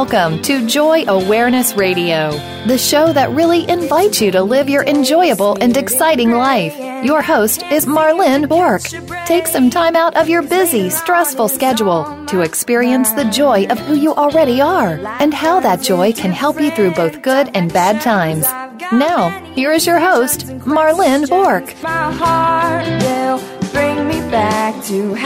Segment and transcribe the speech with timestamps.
[0.00, 2.30] Welcome to Joy Awareness Radio,
[2.68, 6.72] the show that really invites you to live your enjoyable and exciting life.
[7.04, 8.82] Your host is Marlene Bork.
[9.26, 13.96] Take some time out of your busy, stressful schedule to experience the joy of who
[13.96, 18.00] you already are and how that joy can help you through both good and bad
[18.00, 18.44] times.
[18.92, 21.74] Now, here is your host, Marlene Bork.
[21.82, 25.16] My heart will bring me back to.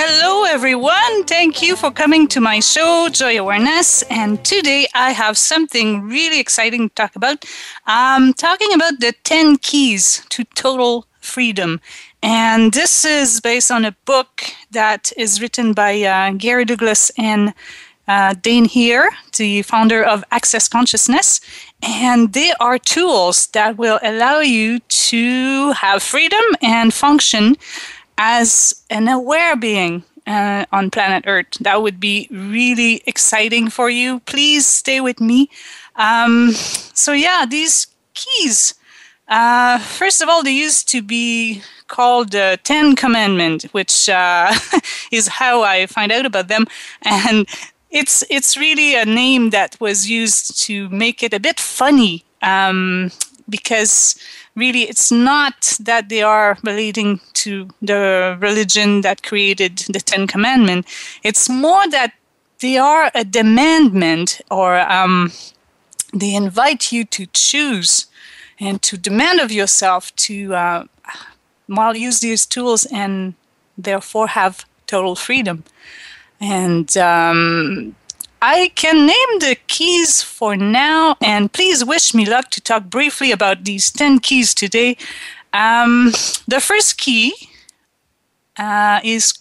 [0.00, 1.24] Hello, everyone.
[1.24, 4.02] Thank you for coming to my show, Joy Awareness.
[4.02, 7.44] And today I have something really exciting to talk about.
[7.84, 11.80] I'm talking about the 10 keys to total freedom.
[12.22, 17.52] And this is based on a book that is written by uh, Gary Douglas and
[18.06, 21.40] uh, Dain Heer, the founder of Access Consciousness.
[21.82, 27.56] And they are tools that will allow you to have freedom and function
[28.18, 31.58] as an aware being uh, on planet Earth.
[31.60, 34.20] That would be really exciting for you.
[34.20, 35.48] Please stay with me.
[35.96, 38.74] Um, so, yeah, these keys.
[39.28, 44.52] Uh, first of all, they used to be called the Ten Commandment, which uh,
[45.12, 46.66] is how I find out about them.
[47.02, 47.48] And
[47.90, 53.10] it's it's really a name that was used to make it a bit funny um,
[53.48, 54.14] because
[54.58, 60.86] really it's not that they are relating to the religion that created the Ten Commandment.
[61.22, 62.12] It's more that
[62.60, 65.32] they are a demandment or um,
[66.12, 68.06] they invite you to choose
[68.58, 70.84] and to demand of yourself to uh,
[71.94, 73.34] use these tools and
[73.76, 75.62] therefore have total freedom.
[76.40, 77.94] And um,
[78.40, 83.32] I can name the keys for now, and please wish me luck to talk briefly
[83.32, 84.96] about these 10 keys today.
[85.52, 86.12] Um,
[86.46, 87.34] the first key
[88.56, 89.38] uh, is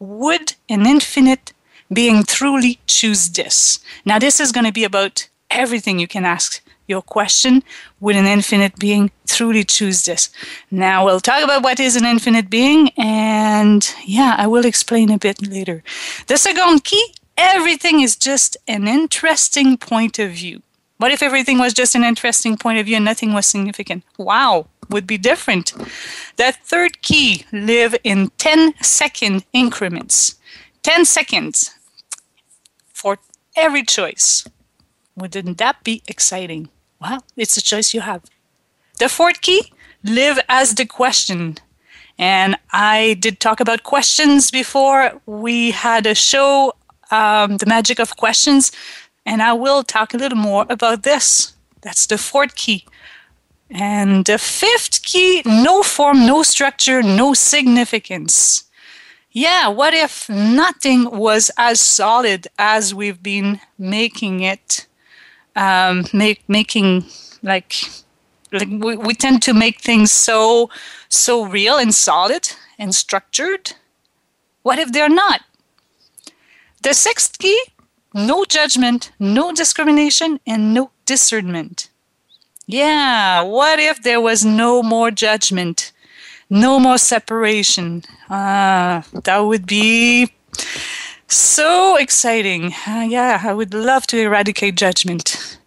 [0.00, 1.52] Would an infinite
[1.92, 3.78] being truly choose this?
[4.04, 7.62] Now, this is going to be about everything you can ask your question
[8.00, 10.28] Would an infinite being truly choose this?
[10.72, 15.18] Now, we'll talk about what is an infinite being, and yeah, I will explain a
[15.18, 15.84] bit later.
[16.26, 20.62] The second key everything is just an interesting point of view.
[20.98, 24.04] What if everything was just an interesting point of view and nothing was significant?
[24.18, 25.72] Wow, would be different.
[26.36, 30.34] That third key live in 10 second increments.
[30.82, 31.74] 10 seconds
[32.92, 33.18] for
[33.56, 34.46] every choice.
[35.16, 36.68] Wouldn't that be exciting?
[37.00, 38.24] Well, it's a choice you have.
[38.98, 39.72] The fourth key
[40.04, 41.56] live as the question.
[42.18, 45.22] And I did talk about questions before.
[45.24, 46.74] We had a show
[47.10, 48.72] um, the magic of questions,
[49.26, 51.54] and I will talk a little more about this.
[51.82, 52.84] That's the fourth key.
[53.70, 58.64] And the fifth key no form, no structure, no significance.
[59.32, 64.86] Yeah, what if nothing was as solid as we've been making it?
[65.54, 67.04] Um, make, making
[67.42, 67.74] like
[68.52, 70.70] like we, we tend to make things so
[71.08, 73.72] so real and solid and structured.
[74.62, 75.42] What if they're not?
[76.82, 77.60] The sixth key
[78.14, 81.88] no judgment, no discrimination, and no discernment.
[82.66, 85.92] Yeah, what if there was no more judgment,
[86.48, 88.02] no more separation?
[88.28, 90.32] Ah, that would be
[91.28, 92.72] so exciting.
[92.86, 95.58] Uh, yeah, I would love to eradicate judgment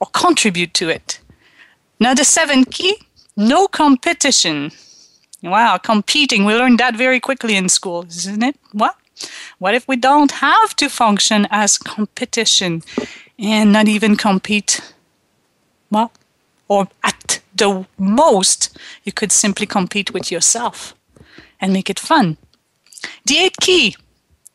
[0.00, 1.20] or contribute to it.
[2.00, 2.96] Now, the seventh key
[3.36, 4.72] no competition.
[5.42, 6.44] Wow, competing.
[6.44, 8.56] We learned that very quickly in school, isn't it?
[8.72, 8.96] What?
[9.58, 12.82] What if we don't have to function as competition
[13.38, 14.80] and not even compete?
[15.90, 16.12] Well,
[16.68, 20.94] or at the most, you could simply compete with yourself
[21.60, 22.36] and make it fun.
[23.24, 23.96] The eighth key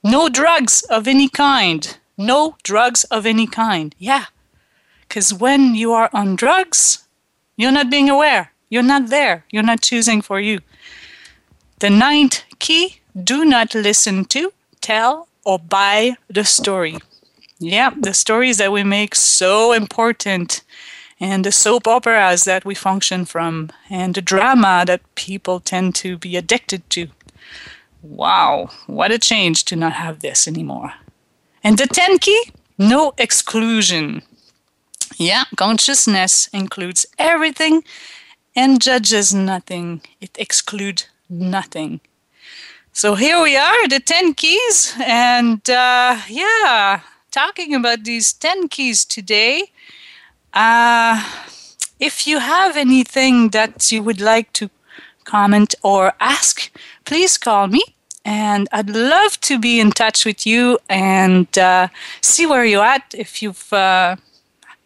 [0.04, 1.98] no drugs of any kind.
[2.18, 3.96] No drugs of any kind.
[3.98, 4.26] Yeah.
[5.08, 7.08] Because when you are on drugs,
[7.56, 8.52] you're not being aware.
[8.70, 9.46] You're not there.
[9.50, 10.60] You're not choosing for you.
[11.80, 14.52] The ninth key do not listen to,
[14.82, 16.98] tell, or buy the story.
[17.60, 20.64] Yeah, the stories that we make so important,
[21.20, 26.18] and the soap operas that we function from, and the drama that people tend to
[26.18, 27.08] be addicted to.
[28.02, 30.94] Wow, what a change to not have this anymore.
[31.64, 34.24] And the 10 key no exclusion.
[35.18, 37.84] Yeah, consciousness includes everything
[38.56, 42.02] and judges nothing, it excludes nothing.
[42.96, 44.94] So here we are, the 10 keys.
[45.04, 47.02] And uh, yeah,
[47.32, 49.72] talking about these 10 keys today.
[50.54, 51.28] Uh,
[52.00, 54.70] if you have anything that you would like to
[55.24, 56.70] comment or ask,
[57.04, 57.82] please call me
[58.24, 61.88] and I'd love to be in touch with you and uh,
[62.22, 63.16] see where you're at.
[63.18, 64.18] If you've uh,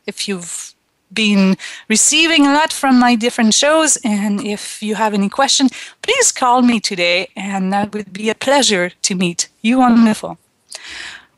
[0.06, 0.74] if you've
[1.14, 1.58] been
[1.88, 5.70] receiving a lot from my different shows, and if you have any question,
[6.02, 9.80] please call me today, and that would be a pleasure to meet you.
[9.80, 10.38] Wonderful.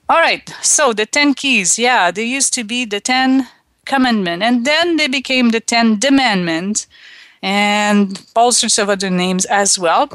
[0.10, 3.48] All right, so the 10 keys, yeah, they used to be the 10
[3.86, 6.88] commandments, and then they became the 10 demandment,
[7.42, 10.10] and all sorts of other names as well.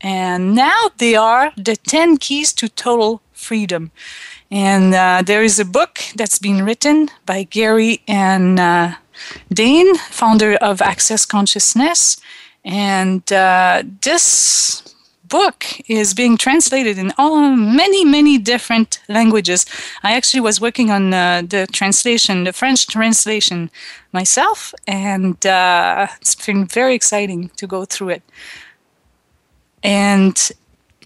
[0.00, 3.90] And now they are the 10 keys to total freedom.
[4.50, 8.94] And uh, there is a book that's been written by Gary and uh,
[9.52, 12.16] Dain, founder of Access Consciousness.
[12.64, 14.82] And uh, this
[15.28, 19.66] book is being translated in all many many different languages.
[20.04, 23.70] I actually was working on uh, the translation the french translation
[24.12, 28.22] myself and uh, it's been very exciting to go through it.
[29.82, 30.50] And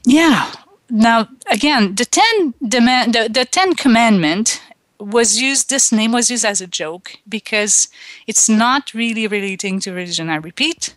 [0.04, 0.52] yeah
[0.90, 4.62] now again the 10 demand the, the 10 commandment
[4.98, 7.88] was used this name was used as a joke because
[8.26, 10.94] it's not really relating to religion i repeat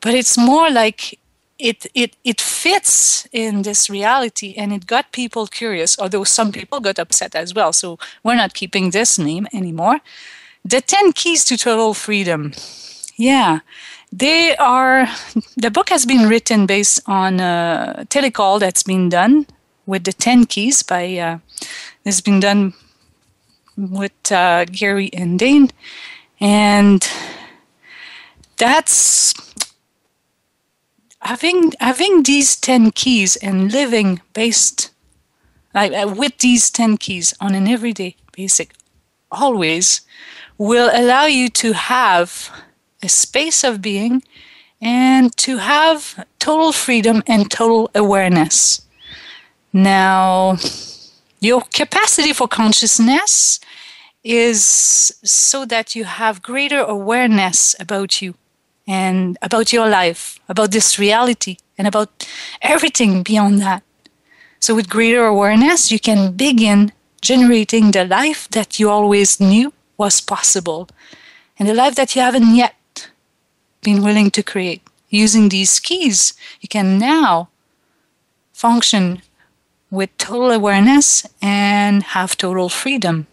[0.00, 1.18] but it's more like
[1.58, 6.80] it it it fits in this reality and it got people curious although some people
[6.80, 7.72] got upset as well.
[7.72, 10.00] So we're not keeping this name anymore.
[10.64, 12.52] The 10 keys to total freedom.
[13.16, 13.60] Yeah
[14.18, 15.08] they are
[15.56, 19.46] the book has been written based on a telecall that's been done
[19.86, 21.38] with the 10 keys by uh,
[22.04, 22.74] it's been done
[23.76, 25.70] with uh, gary and dain.
[26.40, 27.06] And
[28.56, 29.34] that's
[31.20, 34.92] having having these 10 keys and living based
[35.74, 38.74] like uh, with these 10 keys on an everyday basic
[39.32, 40.02] always
[40.56, 42.50] will allow you to have
[43.04, 44.22] a space of being
[44.80, 48.80] and to have total freedom and total awareness.
[49.72, 50.56] Now,
[51.40, 53.60] your capacity for consciousness
[54.22, 54.64] is
[55.22, 58.34] so that you have greater awareness about you
[58.86, 62.26] and about your life, about this reality, and about
[62.62, 63.82] everything beyond that.
[64.60, 70.20] So, with greater awareness, you can begin generating the life that you always knew was
[70.20, 70.88] possible
[71.58, 72.74] and the life that you haven't yet
[73.84, 74.82] been willing to create.
[75.10, 77.48] Using these keys, you can now
[78.52, 79.22] function
[79.90, 83.26] with total awareness and have total freedom.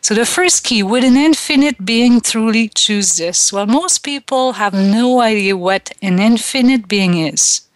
[0.00, 3.52] So, the first key would an infinite being truly choose this?
[3.52, 7.68] Well, most people have no idea what an infinite being is.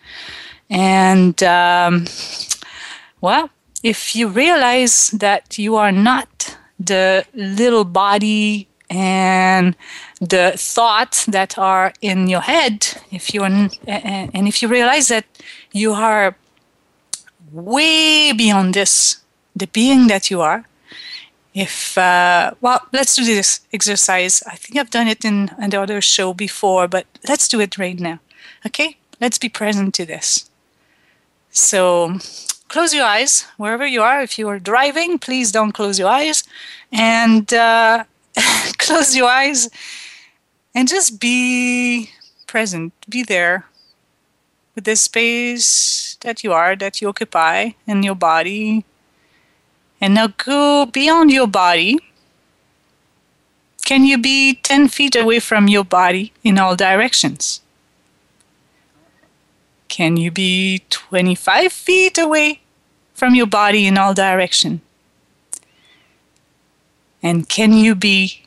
[0.70, 2.06] And, um,
[3.20, 3.50] well,
[3.82, 9.76] if you realize that you are not the little body and
[10.30, 15.24] the thoughts that are in your head if you're and if you realize that
[15.72, 16.36] you are
[17.52, 19.18] way beyond this
[19.54, 20.64] the being that you are
[21.54, 24.42] if uh, well let's do this exercise.
[24.46, 28.20] I think i've done it in another show before but let's do it right now
[28.66, 28.96] okay?
[29.20, 30.50] Let's be present to this.
[31.50, 32.18] So
[32.68, 34.22] close your eyes wherever you are.
[34.22, 36.44] If you are driving please don't close your eyes.
[36.92, 38.04] And uh,
[38.78, 39.68] close your eyes
[40.74, 42.10] and just be
[42.46, 43.66] present, be there
[44.74, 48.84] with the space that you are, that you occupy in your body.
[50.00, 51.98] And now go beyond your body.
[53.84, 57.60] Can you be 10 feet away from your body in all directions?
[59.88, 62.60] Can you be 25 feet away
[63.14, 64.80] from your body in all directions?
[67.22, 68.43] And can you be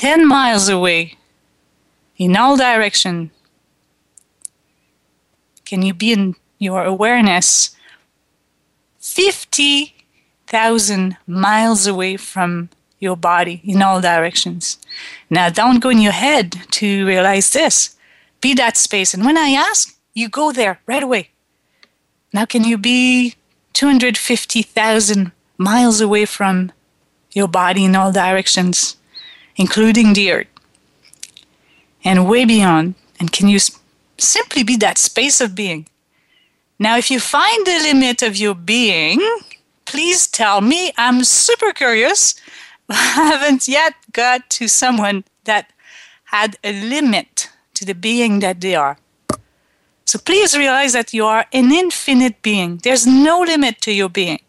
[0.00, 1.18] 10 miles away
[2.16, 3.30] in all direction?
[5.66, 7.76] Can you be in your awareness
[8.98, 14.78] 50,000 miles away from your body in all directions?
[15.28, 17.94] Now, don't go in your head to realize this.
[18.40, 19.12] Be that space.
[19.12, 21.28] And when I ask, you go there right away.
[22.32, 23.34] Now, can you be
[23.74, 26.72] 250,000 miles away from
[27.32, 28.96] your body in all directions,
[29.56, 30.46] including the earth,
[32.04, 32.94] and way beyond.
[33.18, 33.58] And can you
[34.18, 35.86] simply be that space of being?
[36.78, 39.20] Now, if you find the limit of your being,
[39.84, 40.92] please tell me.
[40.96, 42.34] I'm super curious.
[42.88, 45.72] I haven't yet got to someone that
[46.24, 48.98] had a limit to the being that they are.
[50.06, 52.80] So please realize that you are an infinite being.
[52.82, 54.40] There's no limit to your being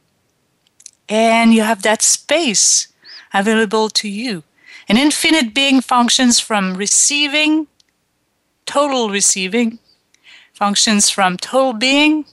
[1.12, 2.88] and you have that space
[3.34, 4.44] available to you.
[4.92, 7.68] An infinite being functions from receiving,
[8.66, 9.80] total receiving,
[10.52, 12.26] functions from total being,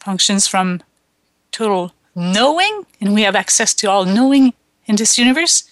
[0.00, 0.80] functions from
[1.50, 4.54] total knowing, and we have access to all knowing
[4.86, 5.64] in this universe,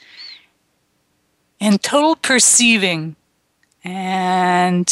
[1.58, 3.16] and total perceiving.
[3.82, 4.86] And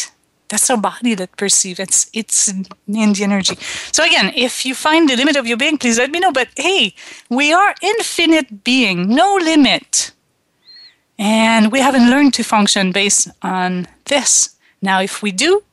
[0.49, 1.78] that's our body that perceives.
[1.78, 2.64] It's it's in
[3.12, 3.59] the energy.
[3.92, 6.33] So again, if you find the limit of your being, please let me know.
[6.33, 6.95] But hey,
[7.28, 10.12] we are infinite being, no limit.
[11.18, 14.56] And we haven't learned to function based on this.
[14.80, 15.64] Now, if we do,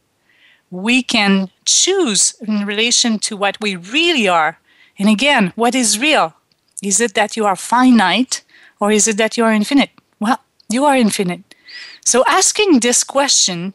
[0.72, 4.60] we can choose in relation to what we really are.
[4.98, 6.34] And again, what is real?
[6.82, 8.44] Is it that you are finite
[8.80, 9.92] or is it that you are infinite?
[10.20, 11.56] Well, you are infinite.
[12.04, 13.74] So asking this question,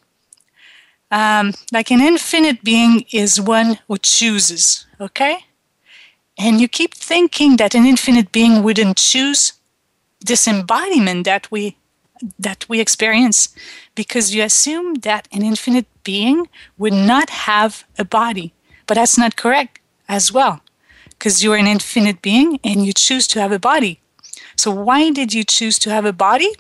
[1.11, 5.47] um, like an infinite being is one who chooses, okay?
[6.39, 9.55] And you keep thinking that an infinite being wouldn't choose
[10.21, 11.77] this embodiment that we
[12.39, 13.49] that we experience
[13.95, 18.53] because you assume that an infinite being would not have a body.
[18.87, 20.61] But that's not correct as well
[21.11, 24.01] because you're an infinite being and you choose to have a body.
[24.57, 26.51] So, why did you choose to have a body?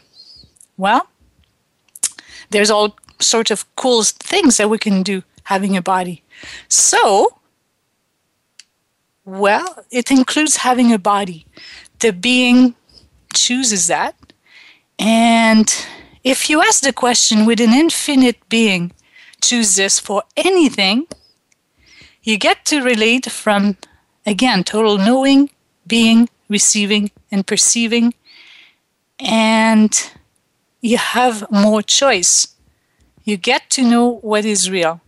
[0.76, 1.08] Well,
[2.50, 6.22] there's all sorts of cool things that we can do having a body.
[6.68, 7.38] So,
[9.24, 11.46] well, it includes having a body.
[11.98, 12.74] The being
[13.32, 14.14] chooses that.
[14.98, 15.72] And
[16.22, 18.92] if you ask the question, would an infinite being
[19.40, 21.06] choose this for anything?
[22.22, 23.76] You get to relate from,
[24.26, 25.50] again, total knowing,
[25.86, 28.12] being, receiving, and perceiving.
[29.18, 29.92] And
[30.82, 32.48] you have more choice.
[33.24, 35.00] You get to know what is real.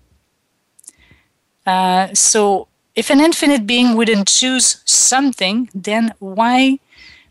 [1.67, 6.79] Uh, so, if an infinite being wouldn't choose something, then why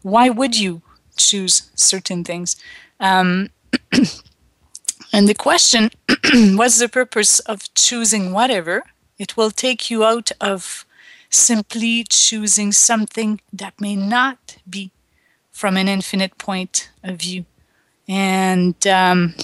[0.02, 0.82] why would you
[1.18, 2.56] choose certain things?
[3.00, 3.50] Um,
[5.14, 5.92] and the question,
[6.56, 8.84] what's the purpose of choosing whatever?
[9.18, 10.86] It will take you out of
[11.30, 14.92] simply choosing something that may not be
[15.52, 17.46] from an infinite point of view.
[18.08, 19.36] And um,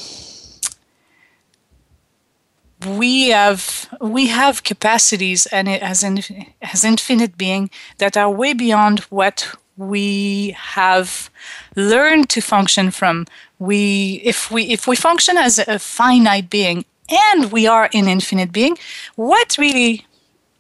[2.86, 6.20] we have we have capacities and as in,
[6.62, 11.30] as infinite being that are way beyond what we have
[11.76, 13.26] learned to function from
[13.60, 18.52] we if we if we function as a finite being and we are an infinite
[18.52, 18.78] being
[19.16, 20.06] what really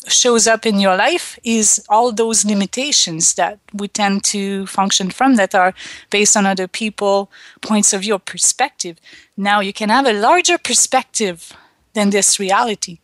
[0.07, 5.35] shows up in your life is all those limitations that we tend to function from
[5.35, 5.73] that are
[6.09, 7.29] based on other people
[7.61, 8.97] points of view or perspective.
[9.35, 11.51] Now you can have a larger perspective
[11.93, 12.99] than this reality.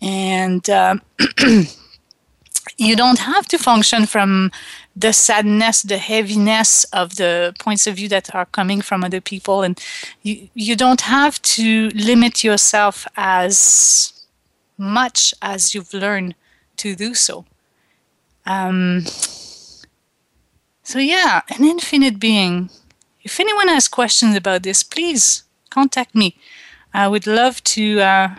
[0.00, 1.02] And um,
[2.76, 4.50] you don't have to function from
[4.96, 9.62] the sadness, the heaviness of the points of view that are coming from other people,
[9.62, 9.80] and
[10.22, 14.26] you you don't have to limit yourself as
[14.78, 16.34] much as you've learned
[16.76, 17.44] to do so.
[18.46, 19.04] Um,
[20.82, 22.70] so yeah, an infinite being.
[23.22, 26.36] If anyone has questions about this, please contact me.
[26.92, 28.34] I would love to uh,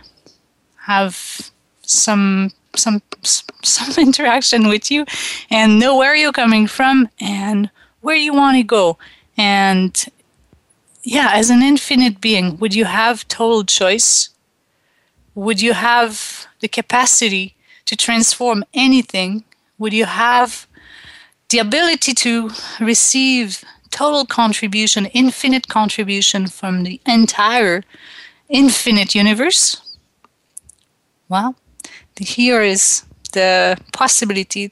[0.86, 1.52] have
[1.82, 5.06] some some some interaction with you
[5.50, 7.70] and know where you're coming from and
[8.02, 8.98] where you want to go.
[9.38, 10.06] And
[11.06, 14.30] yeah as an infinite being would you have total choice?
[15.36, 17.56] Would you have the capacity
[17.86, 19.44] to transform anything?
[19.78, 20.68] Would you have
[21.50, 27.84] the ability to receive total contribution infinite contribution from the entire
[28.50, 29.82] infinite universe?
[31.30, 31.56] Well
[32.20, 33.04] here is
[33.36, 34.72] the possibility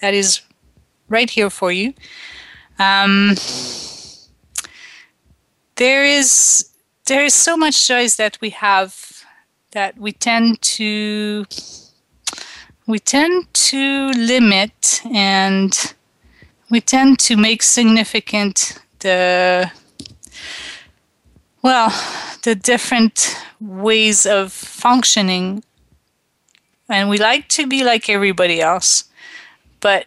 [0.00, 0.40] that is
[1.08, 1.92] right here for you.
[2.78, 3.36] Um,
[5.76, 6.70] there is
[7.06, 9.24] there is so much choice that we have
[9.72, 11.44] that we tend to
[12.86, 15.94] we tend to limit and
[16.70, 19.70] we tend to make significant the
[21.62, 21.90] well
[22.42, 25.62] the different ways of functioning
[26.90, 29.04] and we like to be like everybody else.
[29.80, 30.06] But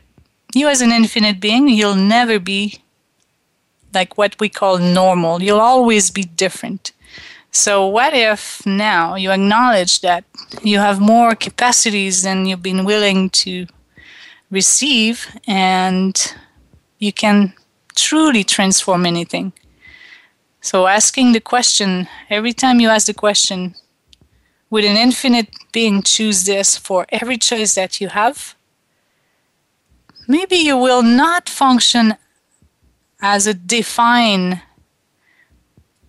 [0.53, 2.81] you, as an infinite being, you'll never be
[3.93, 5.41] like what we call normal.
[5.41, 6.91] You'll always be different.
[7.51, 10.25] So, what if now you acknowledge that
[10.63, 13.67] you have more capacities than you've been willing to
[14.49, 16.35] receive and
[16.97, 17.53] you can
[17.95, 19.53] truly transform anything?
[20.61, 23.75] So, asking the question, every time you ask the question,
[24.73, 28.55] would an infinite being choose this for every choice that you have?
[30.27, 32.15] Maybe you will not function
[33.21, 34.63] as a defined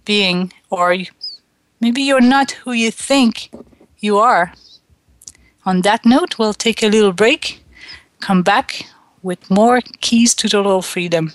[0.06, 0.96] being, or
[1.78, 3.50] maybe you're not who you think
[3.98, 4.54] you are.
[5.66, 7.62] On that note, we'll take a little break,
[8.20, 8.86] come back
[9.22, 11.34] with more keys to total freedom.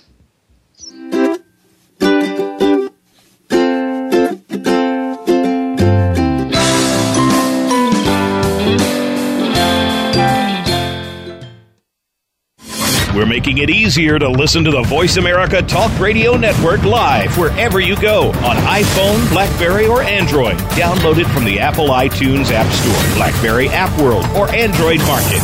[13.20, 17.78] We're making it easier to listen to the Voice America Talk Radio Network live wherever
[17.78, 20.56] you go on iPhone, Blackberry, or Android.
[20.70, 25.42] Download it from the Apple iTunes App Store, Blackberry App World, or Android Market.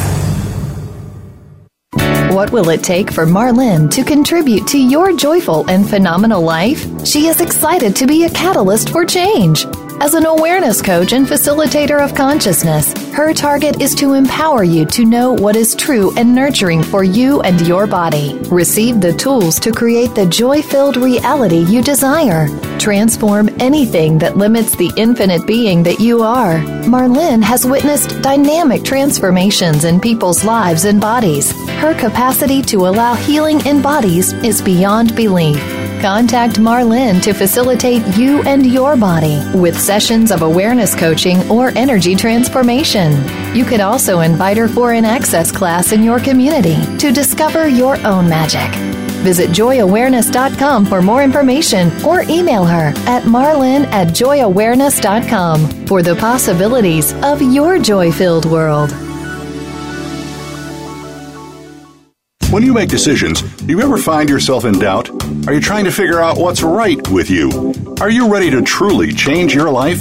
[2.35, 6.87] What will it take for Marlene to contribute to your joyful and phenomenal life?
[7.07, 9.67] She is excited to be a catalyst for change.
[9.99, 15.07] As an awareness coach and facilitator of consciousness, her target is to empower you to
[15.07, 18.39] know what is true and nurturing for you and your body.
[18.51, 22.47] Receive the tools to create the joy filled reality you desire.
[22.79, 26.59] Transform anything that limits the infinite being that you are.
[26.85, 31.53] Marlene has witnessed dynamic transformations in people's lives and bodies.
[31.81, 35.76] Her capacity to allow healing in bodies is beyond belief.
[36.01, 42.15] Contact Marlene to facilitate you and your body with sessions of awareness coaching or energy
[42.15, 43.13] transformation.
[43.57, 47.97] You could also invite her for an access class in your community to discover your
[48.07, 48.71] own magic.
[49.23, 57.13] Visit joyawareness.com for more information or email her at marlene at joyawareness.com for the possibilities
[57.25, 59.06] of your joy filled world.
[62.51, 65.11] When you make decisions, do you ever find yourself in doubt?
[65.49, 67.75] Are you trying to figure out what's right with you?
[68.01, 70.01] Are you ready to truly change your life?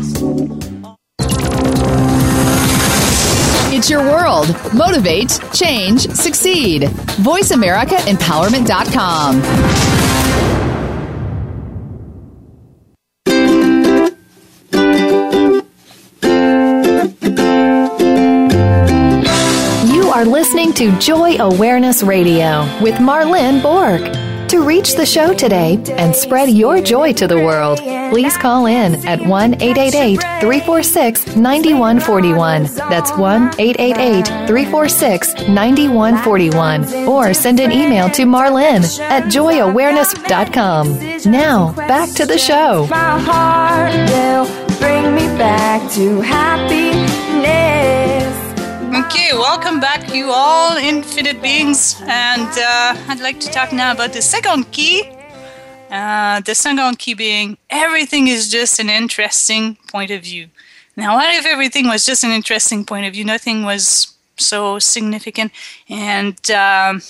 [3.91, 4.47] Your world.
[4.73, 6.83] Motivate, change, succeed.
[6.83, 9.41] VoiceAmericaEmpowerment.com.
[19.93, 24.30] You are listening to Joy Awareness Radio with Marlene Bork.
[24.51, 27.79] To reach the show today and spread your joy to the world,
[28.11, 32.63] please call in at 1 888 346 9141.
[32.89, 37.07] That's 1 888 346 9141.
[37.07, 41.31] Or send an email to Marlene at joyawareness.com.
[41.31, 42.87] Now, back to the show.
[42.87, 44.45] My heart will
[44.79, 48.40] bring me back to happiness.
[48.93, 51.95] Okay, welcome back, you all infinite beings.
[52.01, 55.09] And uh, I'd like to talk now about the second key.
[55.89, 60.49] Uh, the second key being everything is just an interesting point of view.
[60.97, 63.23] Now, what if everything was just an interesting point of view?
[63.23, 65.53] Nothing was so significant.
[65.87, 67.01] And um,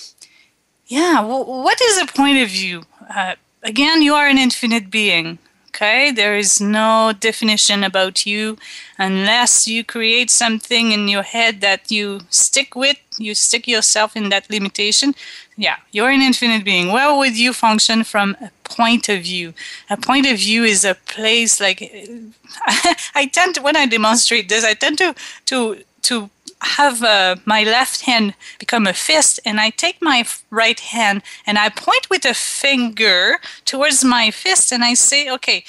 [0.86, 2.84] yeah, what is a point of view?
[3.12, 5.40] Uh, again, you are an infinite being.
[5.74, 8.58] Okay, there is no definition about you
[8.98, 14.28] unless you create something in your head that you stick with, you stick yourself in
[14.28, 15.14] that limitation.
[15.56, 16.92] Yeah, you're an infinite being.
[16.92, 19.54] Where would you function from a point of view?
[19.88, 21.80] A point of view is a place like
[23.14, 25.14] I tend to when I demonstrate this, I tend to
[25.46, 26.28] to to
[26.62, 31.58] have uh, my left hand become a fist and I take my right hand and
[31.58, 35.64] I point with a finger towards my fist and I say, okay,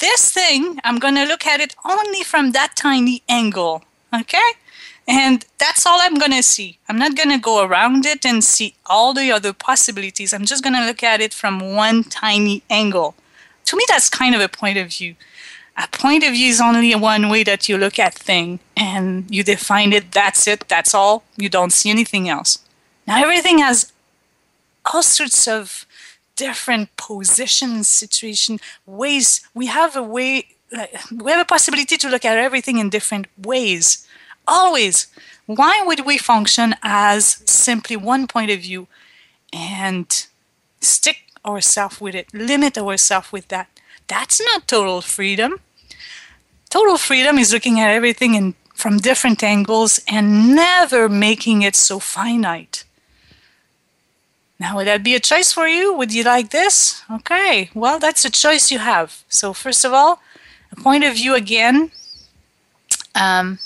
[0.00, 3.84] this thing, I'm going to look at it only from that tiny angle.
[4.12, 4.50] Okay?
[5.06, 6.78] And that's all I'm going to see.
[6.88, 10.32] I'm not going to go around it and see all the other possibilities.
[10.32, 13.14] I'm just going to look at it from one tiny angle.
[13.66, 15.14] To me, that's kind of a point of view
[15.76, 19.42] a point of view is only one way that you look at thing and you
[19.42, 21.24] define it that's it that's all.
[21.36, 22.58] You don't see anything else.
[23.06, 23.92] Now everything has
[24.92, 25.86] all sorts of
[26.36, 29.40] different positions situation ways.
[29.54, 30.46] We have a way
[31.12, 34.06] we have a possibility to look at everything in different ways.
[34.46, 35.06] Always.
[35.46, 38.86] Why would we function as simply one point of view
[39.52, 40.26] and
[40.80, 43.68] stick ourselves with it limit ourselves with that
[44.06, 45.60] that's not total freedom.
[46.70, 51.98] Total freedom is looking at everything in, from different angles and never making it so
[51.98, 52.84] finite.
[54.58, 55.94] Now, would that be a choice for you?
[55.94, 57.02] Would you like this?
[57.10, 59.24] Okay, well, that's a choice you have.
[59.28, 60.20] So, first of all,
[60.72, 61.90] a point of view again.
[63.14, 63.58] Um,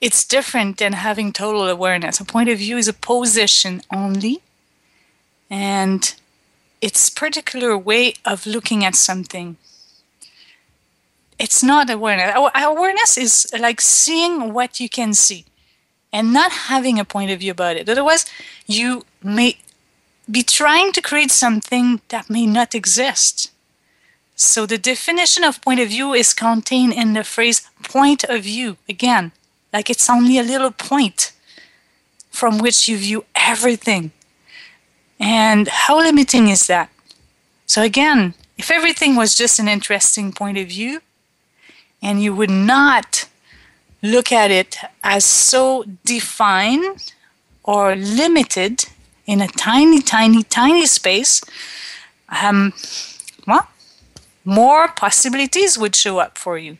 [0.00, 2.20] it's different than having total awareness.
[2.20, 4.40] A point of view is a position only,
[5.50, 6.14] and
[6.80, 9.56] it's particular way of looking at something.
[11.38, 12.34] It's not awareness.
[12.54, 15.44] Awareness is like seeing what you can see
[16.12, 17.88] and not having a point of view about it.
[17.88, 18.26] Otherwise,
[18.66, 19.58] you may
[20.30, 23.50] be trying to create something that may not exist.
[24.36, 28.76] So the definition of point of view is contained in the phrase point of view.
[28.88, 29.32] Again,
[29.72, 31.32] like it's only a little point
[32.30, 34.12] from which you view everything.
[35.20, 36.90] And how limiting is that?
[37.66, 41.00] So, again, if everything was just an interesting point of view
[42.02, 43.28] and you would not
[44.02, 47.12] look at it as so defined
[47.62, 48.86] or limited
[49.26, 51.42] in a tiny, tiny, tiny space,
[52.42, 52.72] um,
[53.46, 53.68] well,
[54.44, 56.78] more possibilities would show up for you.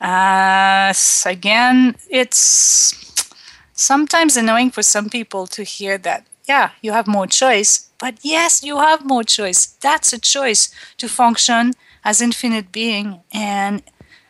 [0.00, 0.92] Uh,
[1.24, 3.32] again, it's
[3.72, 7.90] sometimes annoying for some people to hear that, yeah, you have more choice.
[7.98, 9.66] But yes, you have more choice.
[9.66, 11.72] That's a choice to function
[12.04, 13.82] as infinite being and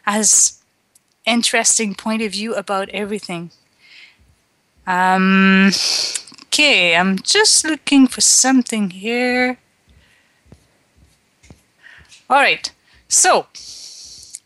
[0.07, 0.62] as
[1.27, 3.50] interesting point of view about everything.
[4.87, 5.70] Um,
[6.46, 9.59] okay, I'm just looking for something here.
[12.29, 12.70] All right,
[13.09, 13.46] so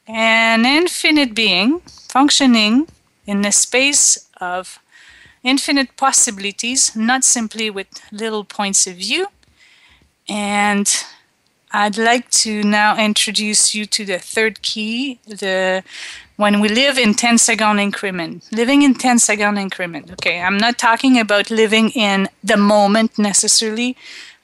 [0.06, 2.88] an infinite being functioning
[3.26, 4.78] in the space of
[5.48, 9.28] infinite possibilities, not simply with little points of view.
[10.28, 10.88] And
[11.72, 15.82] I'd like to now introduce you to the third key, the
[16.36, 18.44] when we live in 10 second increment.
[18.52, 20.10] Living in 10 second increment.
[20.12, 23.96] Okay, I'm not talking about living in the moment necessarily,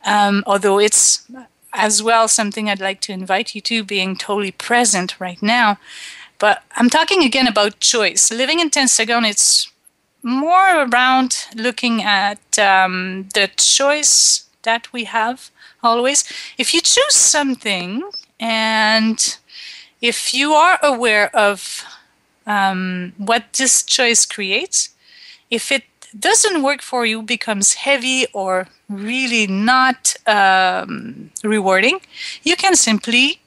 [0.05, 1.27] um, although it's
[1.73, 5.79] as well something I'd like to invite you to, being totally present right now.
[6.39, 8.31] But I'm talking again about choice.
[8.31, 9.71] Living in 10 second, it's
[10.25, 15.51] more around looking at um, the choice that we have
[15.83, 16.25] always.
[16.59, 18.03] If you choose something
[18.41, 19.39] and
[20.01, 21.85] if you are aware of
[22.47, 24.91] um, what this choice creates,
[25.51, 25.85] if it
[26.19, 32.01] doesn't work for you, becomes heavy or really not um, rewarding,
[32.43, 33.41] you can simply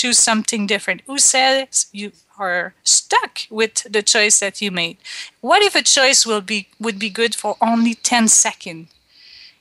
[0.00, 1.02] choose something different.
[1.06, 4.98] Who says you are stuck with the choice that you made?
[5.40, 8.88] What if a choice will be would be good for only 10 seconds?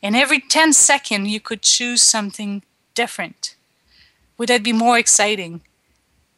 [0.04, 2.62] And every 10 seconds you could choose something
[2.93, 3.56] different.
[4.38, 5.62] Would that be more exciting?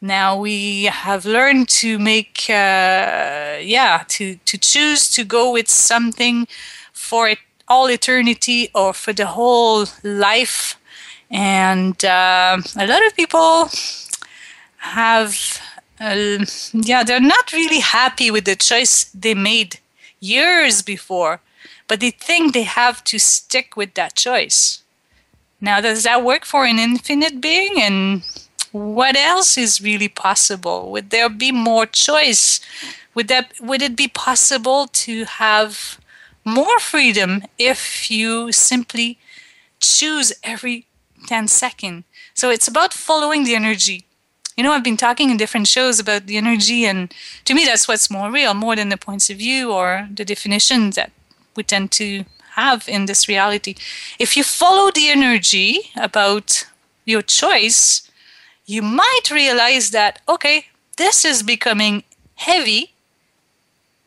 [0.00, 6.46] Now we have learned to make, uh, yeah, to, to choose to go with something
[6.92, 7.34] for
[7.66, 10.77] all eternity or for the whole life.
[11.30, 13.68] And uh, a lot of people
[14.78, 15.60] have,
[16.00, 19.78] uh, yeah, they're not really happy with the choice they made
[20.20, 21.40] years before,
[21.86, 24.82] but they think they have to stick with that choice.
[25.60, 27.80] Now, does that work for an infinite being?
[27.80, 28.22] And
[28.72, 30.90] what else is really possible?
[30.92, 32.60] Would there be more choice?
[33.14, 35.98] Would that would it be possible to have
[36.44, 39.18] more freedom if you simply
[39.80, 40.86] choose every
[41.26, 42.04] 10 seconds?
[42.34, 44.04] So it's about following the energy.
[44.56, 47.86] You know, I've been talking in different shows about the energy, and to me, that's
[47.86, 51.12] what's more real, more than the points of view or the definitions that
[51.54, 52.24] we tend to
[52.56, 53.76] have in this reality.
[54.18, 56.66] If you follow the energy about
[57.04, 58.10] your choice,
[58.66, 62.02] you might realize that, okay, this is becoming
[62.34, 62.92] heavy.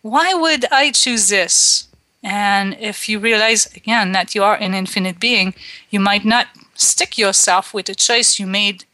[0.02, 1.88] Why would I choose this?
[2.24, 5.54] And if you realize again that you are an infinite being,
[5.90, 6.48] you might not
[6.82, 8.86] stick yourself with a choice you made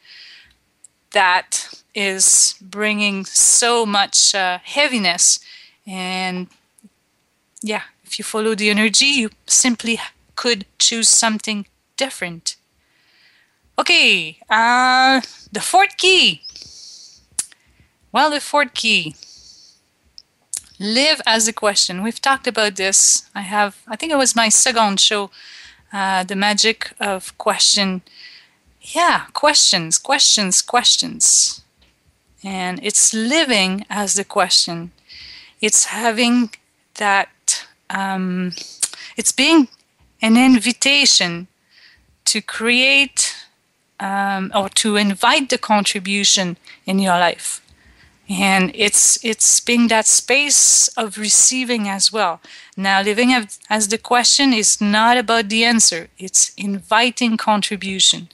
[1.12, 5.40] that is bringing so much uh, heaviness.
[5.86, 6.48] And
[7.62, 10.00] yeah, if you follow the energy, you simply
[10.36, 12.58] could choose something different.
[13.80, 15.22] Okay, uh,
[15.52, 16.42] the fourth key.
[18.12, 19.16] Well, the fourth key.
[20.80, 22.04] Live as a question.
[22.04, 23.30] We've talked about this.
[23.34, 25.32] I have, I think it was my second show,
[25.94, 28.02] uh, The Magic of Question.
[28.82, 31.62] Yeah, questions, questions, questions.
[32.44, 34.92] And it's living as the question.
[35.60, 36.52] It's having
[36.96, 38.54] that, um,
[39.18, 39.68] it's being
[40.22, 41.48] an invitation
[42.26, 43.36] to create
[44.00, 47.62] um, or to invite the contribution in your life
[48.30, 52.42] and it's it's being that space of receiving as well
[52.78, 53.34] now living
[53.70, 58.30] as the question is not about the answer it's inviting contribution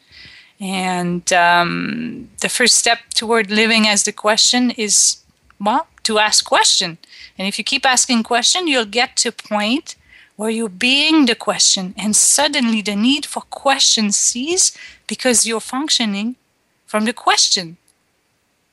[0.59, 5.17] and um, the first step toward living as the question is
[5.59, 6.97] well to ask question.
[7.37, 9.95] And if you keep asking question, you'll get to a point
[10.35, 14.75] where you're being the question, and suddenly the need for question cease
[15.07, 16.35] because you're functioning
[16.85, 17.77] from the question,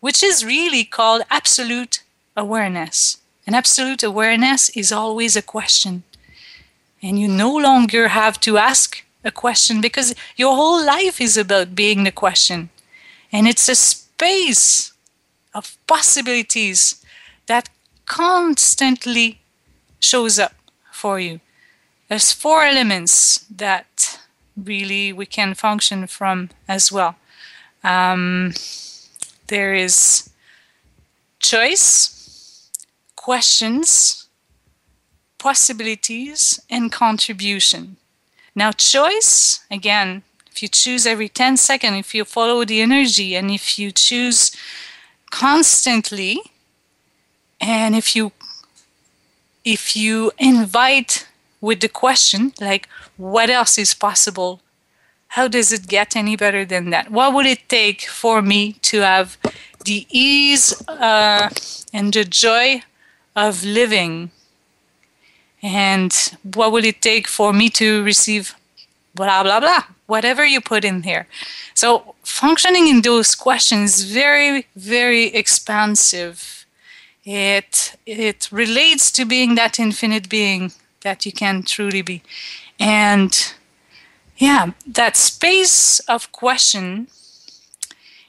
[0.00, 2.02] which is really called absolute
[2.36, 3.18] awareness.
[3.50, 6.04] And absolute awareness is always a question.
[7.02, 11.74] And you no longer have to ask a question because your whole life is about
[11.74, 12.70] being the question.
[13.32, 14.92] And it's a space
[15.52, 17.04] of possibilities
[17.46, 17.68] that
[18.06, 19.40] constantly
[19.98, 20.54] shows up
[20.92, 21.40] for you.
[22.08, 24.20] There's four elements that
[24.56, 27.16] really we can function from as well.
[27.82, 28.52] Um,
[29.48, 30.30] there is
[31.40, 32.19] choice,
[33.20, 34.28] questions,
[35.36, 37.98] possibilities, and contribution.
[38.54, 43.50] Now, choice, again, if you choose every 10 seconds, if you follow the energy, and
[43.50, 44.56] if you choose
[45.30, 46.40] constantly,
[47.60, 48.32] and if you
[49.62, 51.28] if you invite
[51.60, 54.62] with the question like what else is possible
[55.34, 57.08] how does it get any better than that?
[57.10, 59.38] What would it take for me to have
[59.84, 61.50] the ease uh,
[61.92, 62.82] and the joy
[63.36, 64.30] of living?
[65.62, 66.12] And
[66.54, 68.54] what will it take for me to receive
[69.14, 71.26] blah, blah, blah, whatever you put in here?
[71.74, 76.66] So, functioning in those questions very, very expansive.
[77.24, 82.22] It, it relates to being that infinite being that you can truly be.
[82.78, 83.54] And
[84.40, 87.06] yeah that space of question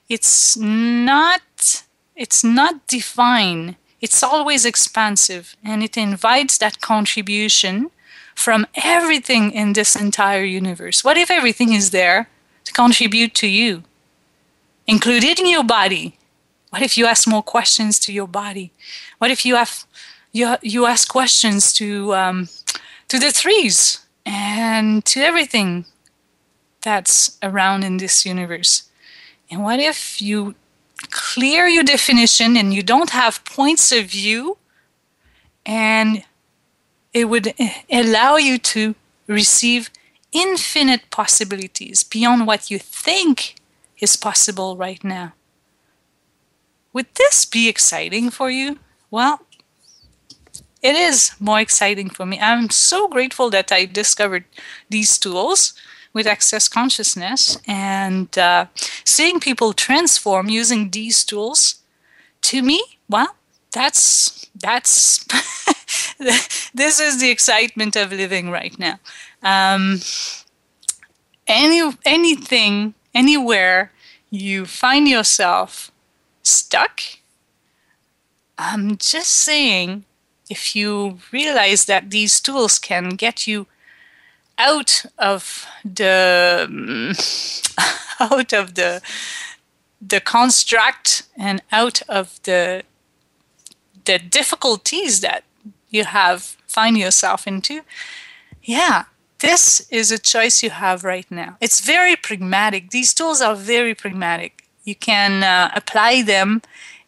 [0.10, 1.42] it's not
[2.16, 7.92] it's not defined it's always expansive and it invites that contribution
[8.36, 11.04] from everything in this entire universe.
[11.04, 12.30] What if everything is there
[12.66, 13.84] to contribute to you
[14.88, 16.18] including your body?
[16.70, 18.72] What if you ask more questions to your body?
[19.20, 19.86] What if you have
[20.34, 22.50] you, you ask questions to um,
[23.08, 25.86] to the trees and to everything
[26.82, 28.84] that's around in this universe.
[29.50, 30.56] And what if you
[31.10, 34.58] clear your definition and you don't have points of view
[35.66, 36.24] and
[37.14, 37.54] it would
[37.92, 38.96] allow you to
[39.28, 39.90] receive
[40.32, 43.56] infinite possibilities beyond what you think
[44.00, 45.34] is possible right now.
[46.94, 48.80] Would this be exciting for you?
[49.10, 49.42] Well,
[50.82, 52.40] it is more exciting for me.
[52.40, 54.46] I'm so grateful that I discovered
[54.90, 55.74] these tools
[56.14, 58.66] with access consciousness and uh,
[59.06, 61.76] seeing people transform using these tools
[62.42, 63.36] to me well
[63.72, 65.24] that's that's
[66.74, 69.00] this is the excitement of living right now.
[69.42, 70.02] Um,
[71.48, 73.92] any anything anywhere
[74.30, 75.92] you find yourself
[76.44, 77.02] stuck
[78.58, 80.06] i'm just saying
[80.50, 83.68] if you realize that these tools can get you
[84.58, 86.68] out of the
[88.20, 89.02] out of the
[90.02, 92.84] the construct and out of the
[94.06, 95.44] the difficulties that
[95.90, 97.82] you have find yourself into
[98.64, 99.06] yeah
[99.42, 101.58] this is a choice you have right now.
[101.60, 102.92] It's very pragmatic.
[102.92, 104.68] These tools are very pragmatic.
[104.84, 106.62] You can uh, apply them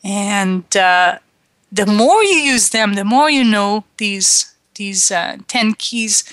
[0.03, 1.19] and uh,
[1.71, 6.23] the more you use them the more you know these these uh, 10 keys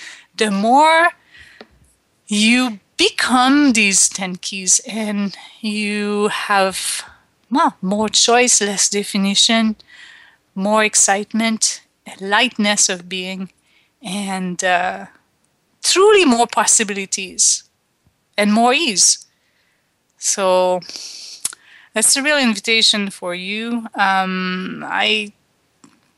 [0.41, 1.09] the more
[2.25, 7.03] you become these 10 keys and you have
[7.51, 9.75] well, more choice, less definition,
[10.55, 11.83] more excitement,
[12.19, 13.51] lightness of being,
[14.01, 15.05] and uh,
[15.83, 17.69] truly more possibilities
[18.35, 19.27] and more ease.
[20.17, 20.79] So
[21.93, 23.85] that's a real invitation for you.
[23.93, 25.33] Um, I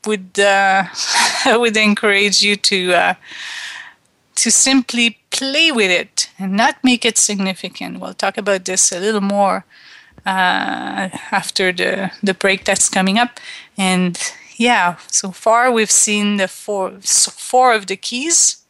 [0.06, 0.84] would uh,
[1.44, 3.14] I would encourage you to uh,
[4.36, 8.00] to simply play with it and not make it significant.
[8.00, 9.64] We'll talk about this a little more
[10.26, 13.40] uh, after the, the break that's coming up.
[13.76, 14.18] And
[14.56, 18.64] yeah, so far we've seen the four, four of the keys,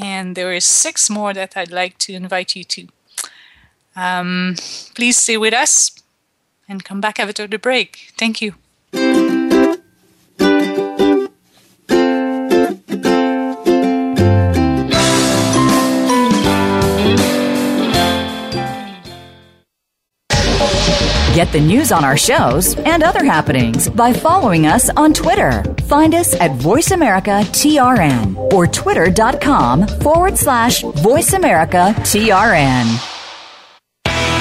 [0.00, 2.88] and there is six more that I'd like to invite you to.
[3.96, 4.56] Um,
[4.94, 5.92] please stay with us
[6.68, 8.12] and come back after the break.
[8.16, 8.54] Thank you.
[21.34, 25.62] Get the news on our shows and other happenings by following us on Twitter.
[25.86, 33.06] Find us at VoiceAmericaTRN or twitter.com forward slash VoiceAmericaTRN.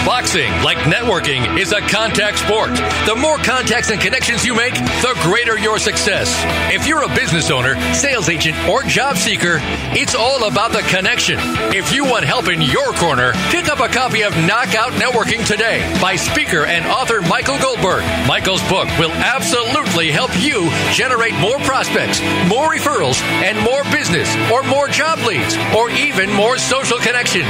[0.05, 2.71] Boxing, like networking, is a contact sport.
[3.05, 6.33] The more contacts and connections you make, the greater your success.
[6.73, 9.59] If you're a business owner, sales agent, or job seeker,
[9.91, 11.37] it's all about the connection.
[11.73, 15.81] If you want help in your corner, pick up a copy of Knockout Networking today
[16.01, 18.03] by speaker and author Michael Goldberg.
[18.27, 24.61] Michael's book will absolutely help you generate more prospects, more referrals, and more business, or
[24.63, 27.49] more job leads, or even more social connections.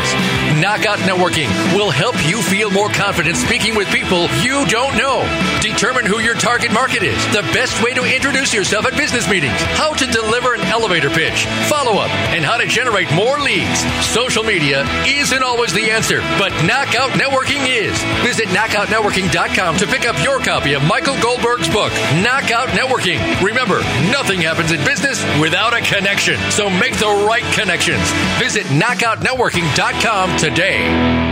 [0.62, 5.28] Knockout Networking will help you feel more confident speaking with people you don't know.
[5.62, 9.60] Determine who your target market is, the best way to introduce yourself at business meetings,
[9.75, 13.79] how to deliver an elevator pitch, follow up, and how to generate more leads.
[14.05, 17.97] Social media isn't always the answer, but Knockout Networking is.
[18.23, 21.91] Visit knockoutnetworking.com to pick up your copy of Michael Goldberg's book,
[22.23, 23.19] Knockout Networking.
[23.43, 23.79] Remember,
[24.11, 28.11] nothing happens in business without a connection, so make the right connections.
[28.39, 31.29] Visit knockoutnetworking.com today.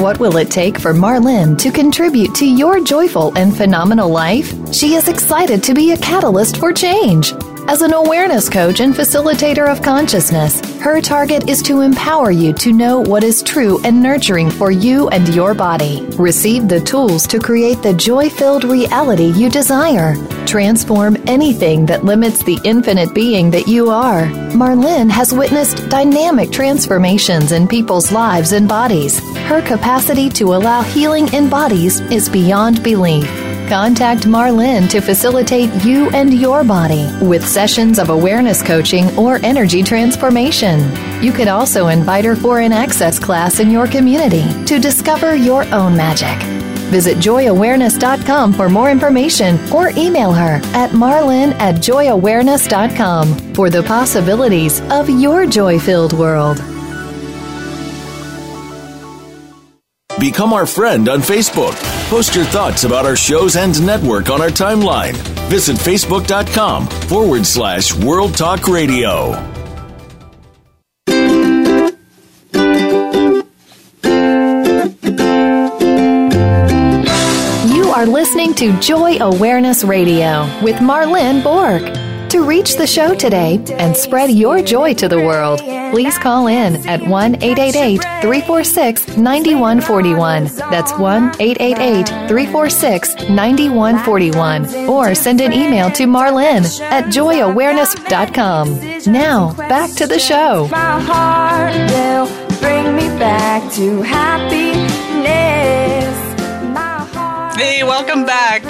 [0.00, 4.50] What will it take for Marlene to contribute to your joyful and phenomenal life?
[4.72, 7.34] She is excited to be a catalyst for change.
[7.68, 12.72] As an awareness coach and facilitator of consciousness, her target is to empower you to
[12.72, 16.04] know what is true and nurturing for you and your body.
[16.16, 20.16] Receive the tools to create the joy filled reality you desire.
[20.46, 24.26] Transform anything that limits the infinite being that you are.
[24.52, 29.18] Marlene has witnessed dynamic transformations in people's lives and bodies.
[29.46, 33.49] Her capacity to allow healing in bodies is beyond belief.
[33.70, 39.80] Contact Marlene to facilitate you and your body with sessions of awareness coaching or energy
[39.80, 40.80] transformation.
[41.22, 45.62] You could also invite her for an access class in your community to discover your
[45.72, 46.36] own magic.
[46.90, 54.80] Visit joyawareness.com for more information or email her at marlene at joyawareness.com for the possibilities
[54.90, 56.58] of your joy filled world.
[60.20, 61.74] Become our friend on Facebook.
[62.10, 65.14] Post your thoughts about our shows and network on our timeline.
[65.48, 69.30] Visit facebook.com forward slash World Talk Radio.
[77.72, 82.09] You are listening to Joy Awareness Radio with Marlene Bork.
[82.30, 85.58] To reach the show today and spread your joy to the world,
[85.90, 90.44] please call in at 1 888 346 9141.
[90.70, 94.88] That's 1 888 346 9141.
[94.88, 99.12] Or send an email to Marlene at joyawareness.com.
[99.12, 100.68] Now, back to the show.
[100.70, 102.28] My heart will
[102.60, 104.86] bring me back to happiness.
[107.56, 108.62] Hey, welcome back.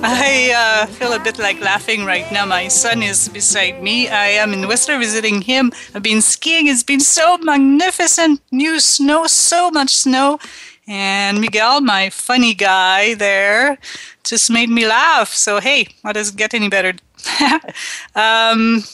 [0.00, 2.46] I uh, feel a bit like laughing right now.
[2.46, 4.08] My son is beside me.
[4.08, 5.72] I am in Whistler visiting him.
[5.94, 6.68] I've been skiing.
[6.68, 8.40] It's been so magnificent.
[8.52, 10.38] New snow, so much snow.
[10.86, 13.78] And Miguel, my funny guy there,
[14.24, 15.32] just made me laugh.
[15.34, 16.94] So, hey, how does it get any better?
[18.14, 18.84] um,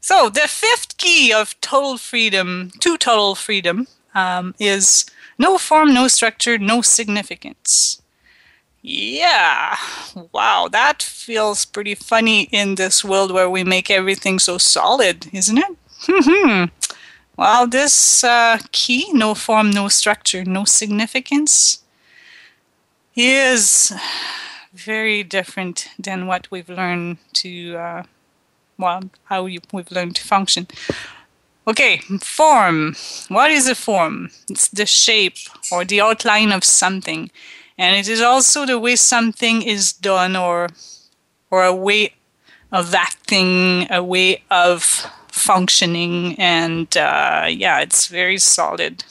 [0.00, 5.06] so, the fifth key of total freedom, to total freedom, um, is
[5.38, 7.99] no form, no structure, no significance.
[8.82, 9.76] Yeah,
[10.32, 15.58] wow, that feels pretty funny in this world where we make everything so solid, isn't
[15.58, 15.76] it?
[16.02, 16.64] Hmm.
[17.36, 21.82] well, this uh, key, no form, no structure, no significance,
[23.14, 23.92] is
[24.72, 28.02] very different than what we've learned to, uh,
[28.78, 30.66] well, how you, we've learned to function.
[31.68, 32.96] Okay, form.
[33.28, 34.30] What is a form?
[34.48, 35.36] It's the shape
[35.70, 37.30] or the outline of something
[37.80, 40.68] and it is also the way something is done or
[41.50, 42.12] or a way
[42.70, 46.38] of acting a way of functioning.
[46.38, 49.02] And uh, yeah it's very solid.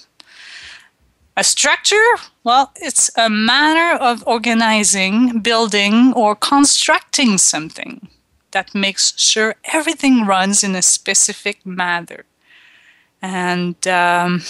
[1.36, 2.10] A structure?
[2.44, 8.08] Well it's a manner of organizing building or constructing something
[8.52, 12.24] that makes sure everything runs in a specific manner.
[13.22, 14.42] And um,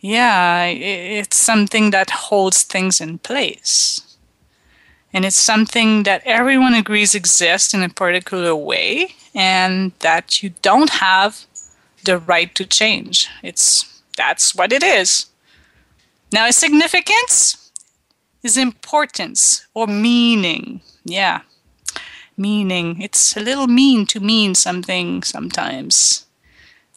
[0.00, 4.16] yeah, it's something that holds things in place.
[5.12, 10.90] And it's something that everyone agrees exists in a particular way and that you don't
[10.90, 11.46] have
[12.04, 13.28] the right to change.
[13.42, 15.26] It's that's what it is.
[16.32, 17.70] Now, significance
[18.42, 20.80] is importance or meaning.
[21.04, 21.40] Yeah.
[22.36, 23.00] Meaning.
[23.00, 26.26] It's a little mean to mean something sometimes.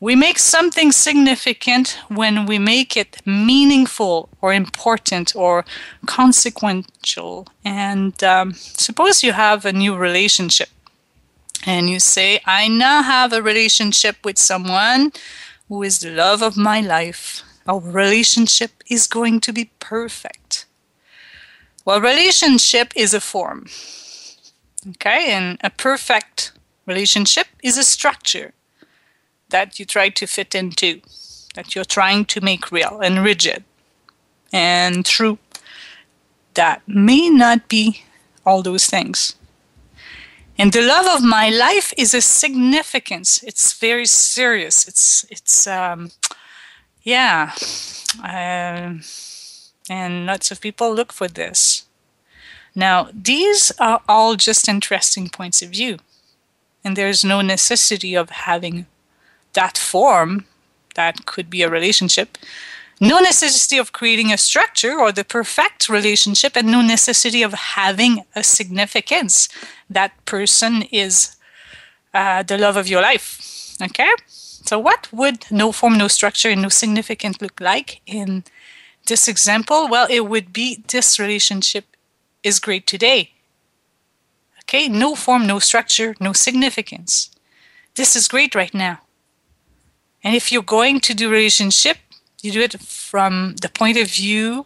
[0.01, 5.63] We make something significant when we make it meaningful or important or
[6.07, 7.47] consequential.
[7.63, 10.69] And um, suppose you have a new relationship
[11.67, 15.11] and you say, I now have a relationship with someone
[15.69, 17.43] who is the love of my life.
[17.67, 20.65] our relationship is going to be perfect.
[21.85, 23.67] Well, relationship is a form.
[24.89, 26.53] Okay, and a perfect
[26.87, 28.53] relationship is a structure
[29.51, 31.01] that you try to fit into,
[31.55, 33.63] that you're trying to make real and rigid
[34.51, 35.37] and true.
[36.55, 38.03] That may not be
[38.45, 39.35] all those things.
[40.57, 43.41] And the love of my life is a significance.
[43.43, 44.87] It's very serious.
[44.87, 46.11] It's it's um,
[47.03, 47.53] yeah,
[48.23, 48.99] uh,
[49.89, 51.85] and lots of people look for this.
[52.75, 55.97] Now these are all just interesting points of view,
[56.83, 58.85] and there's no necessity of having
[59.53, 60.45] that form.
[60.95, 62.37] That could be a relationship
[63.01, 68.23] no necessity of creating a structure or the perfect relationship, and no necessity of having
[68.35, 69.49] a significance.
[69.89, 71.35] That person is
[72.13, 73.75] uh, the love of your life.
[73.81, 74.11] Okay?
[74.27, 78.43] So, what would no form, no structure, and no significance look like in
[79.07, 79.87] this example?
[79.89, 81.85] Well, it would be this relationship
[82.43, 83.31] is great today.
[84.63, 84.87] Okay?
[84.87, 87.31] No form, no structure, no significance.
[87.95, 88.99] This is great right now.
[90.23, 91.97] And if you're going to do relationship,
[92.41, 94.65] you do it from the point of view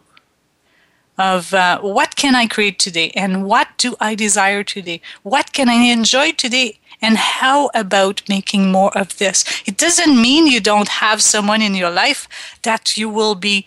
[1.18, 5.00] of uh, what can I create today and what do I desire today?
[5.22, 6.78] What can I enjoy today?
[7.02, 9.44] And how about making more of this?
[9.66, 12.28] It doesn't mean you don't have someone in your life
[12.62, 13.66] that you will be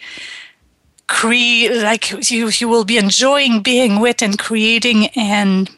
[1.23, 5.69] like you you will be enjoying being with and creating and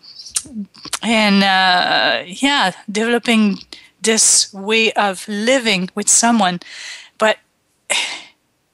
[1.02, 3.58] and uh, yeah developing
[4.02, 6.60] this way of living with someone
[7.18, 7.38] but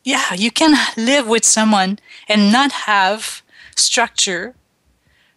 [0.07, 1.99] yeah, you can live with someone
[2.29, 3.41] and not have
[3.75, 4.55] structure,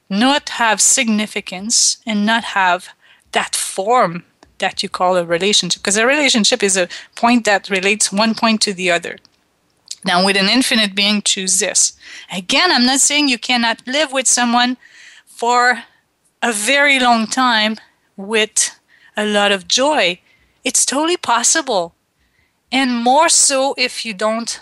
[0.08, 2.90] not have significance, and not have
[3.32, 4.22] that form
[4.58, 5.82] that you call a relationship.
[5.82, 9.16] Because a relationship is a point that relates one point to the other.
[10.04, 11.94] Now, with an infinite being, choose this.
[12.32, 14.76] Again, I'm not saying you cannot live with someone
[15.26, 15.82] for
[16.42, 17.76] a very long time
[18.16, 18.78] with
[19.20, 20.18] a lot of joy.
[20.64, 21.94] It's totally possible.
[22.72, 24.60] And more so if you don't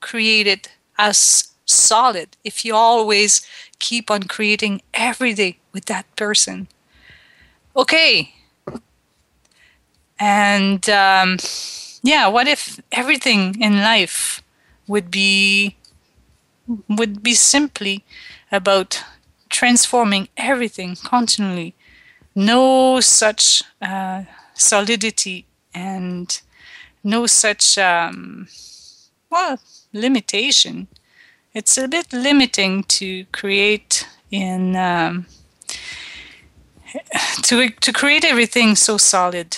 [0.00, 3.46] create it as solid if you always
[3.78, 6.68] keep on creating every day with that person.
[7.76, 8.34] Okay.
[10.18, 11.38] And um,
[12.02, 14.42] yeah what if everything in life
[14.86, 15.76] would be
[16.88, 18.04] would be simply
[18.52, 19.02] about
[19.48, 21.74] transforming everything continually
[22.38, 24.22] no such uh,
[24.54, 26.40] solidity and
[27.02, 28.46] no such um,
[29.28, 29.58] well
[29.92, 30.86] limitation.
[31.52, 35.26] It's a bit limiting to create in um,
[37.42, 39.56] to to create everything so solid.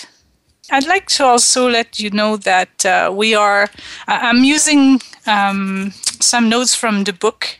[0.71, 3.69] I'd like to also let you know that uh, we are.
[4.07, 7.59] I'm using um, some notes from the book,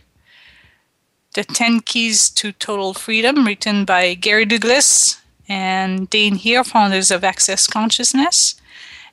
[1.34, 7.24] "The Ten Keys to Total Freedom," written by Gary Douglas and Dain Heer, founders of
[7.24, 8.56] Access Consciousness.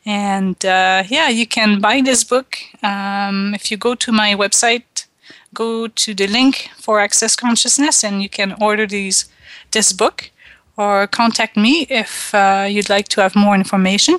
[0.04, 2.56] And uh, yeah, you can buy this book.
[2.82, 5.06] Um, if you go to my website,
[5.52, 9.26] go to the link for Access Consciousness, and you can order these
[9.72, 10.30] this book,
[10.76, 14.18] or contact me if uh, you'd like to have more information.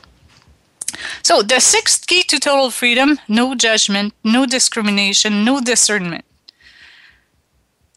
[1.24, 6.26] So, the sixth key to total freedom no judgment, no discrimination, no discernment.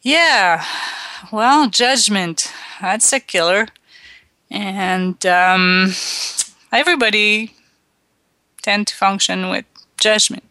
[0.03, 0.65] Yeah,
[1.31, 3.69] well, judgment, that's a killer.
[4.51, 5.93] And um,
[6.73, 7.55] everybody
[8.63, 9.65] tend to function with
[9.99, 10.43] judgment.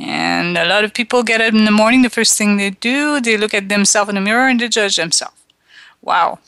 [0.00, 3.20] And a lot of people get up in the morning, the first thing they do,
[3.20, 5.36] they look at themselves in the mirror and they judge themselves.
[6.00, 6.38] Wow,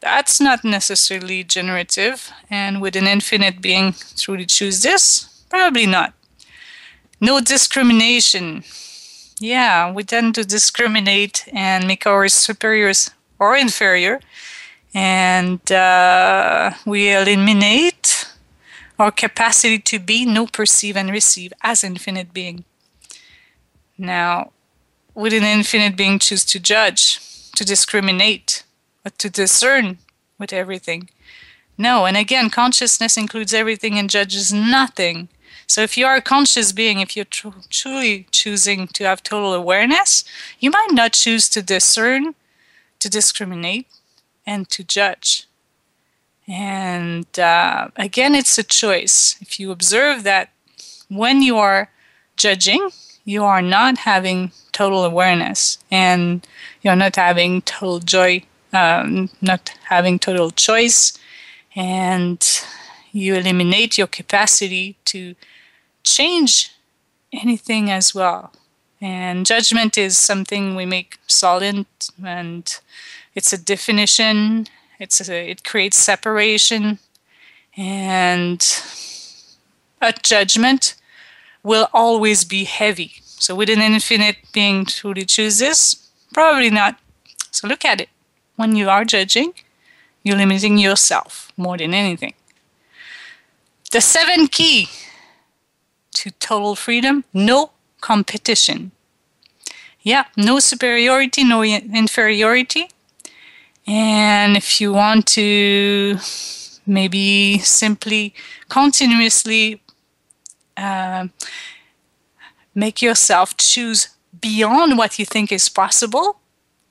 [0.00, 2.30] that's not necessarily generative.
[2.48, 5.44] And would an infinite being truly choose this?
[5.50, 6.14] Probably not.
[7.20, 8.62] No discrimination.
[9.40, 14.20] Yeah, we tend to discriminate and make ours superiors or inferior.
[14.94, 18.26] And uh, we eliminate
[18.98, 22.64] our capacity to be, know, perceive, and receive as infinite being.
[23.96, 24.50] Now,
[25.14, 27.20] would an infinite being choose to judge,
[27.52, 28.64] to discriminate,
[29.04, 29.98] or to discern
[30.38, 31.10] with everything?
[31.76, 35.28] No, and again, consciousness includes everything and judges nothing.
[35.68, 39.52] So if you are a conscious being, if you're tr- truly choosing to have total
[39.52, 40.24] awareness,
[40.58, 42.34] you might not choose to discern,
[43.00, 43.86] to discriminate,
[44.46, 45.46] and to judge.
[46.48, 49.36] And uh, again, it's a choice.
[49.42, 50.50] If you observe that
[51.08, 51.90] when you are
[52.36, 52.88] judging,
[53.26, 56.46] you are not having total awareness and
[56.80, 58.42] you're not having total joy,
[58.72, 61.12] um, not having total choice,
[61.76, 62.64] and
[63.12, 65.34] you eliminate your capacity to
[66.14, 66.72] change
[67.32, 68.52] anything as well.
[69.00, 71.86] And judgment is something we make solid,
[72.24, 72.80] and
[73.34, 74.66] it's a definition.
[74.98, 76.98] It's a, it creates separation,
[77.76, 78.60] and
[80.00, 80.96] a judgment
[81.62, 83.12] will always be heavy.
[83.24, 86.98] So, with an infinite being truly chooses, probably not.
[87.52, 88.08] So, look at it.
[88.56, 89.52] When you are judging,
[90.24, 92.34] you're limiting yourself more than anything.
[93.92, 94.88] The seven key
[96.18, 98.90] to total freedom no competition.
[100.02, 102.88] Yeah, no superiority, no inferiority.
[103.86, 106.18] And if you want to
[106.86, 108.34] maybe simply
[108.68, 109.80] continuously
[110.76, 111.28] uh,
[112.74, 114.08] make yourself choose
[114.40, 116.38] beyond what you think is possible,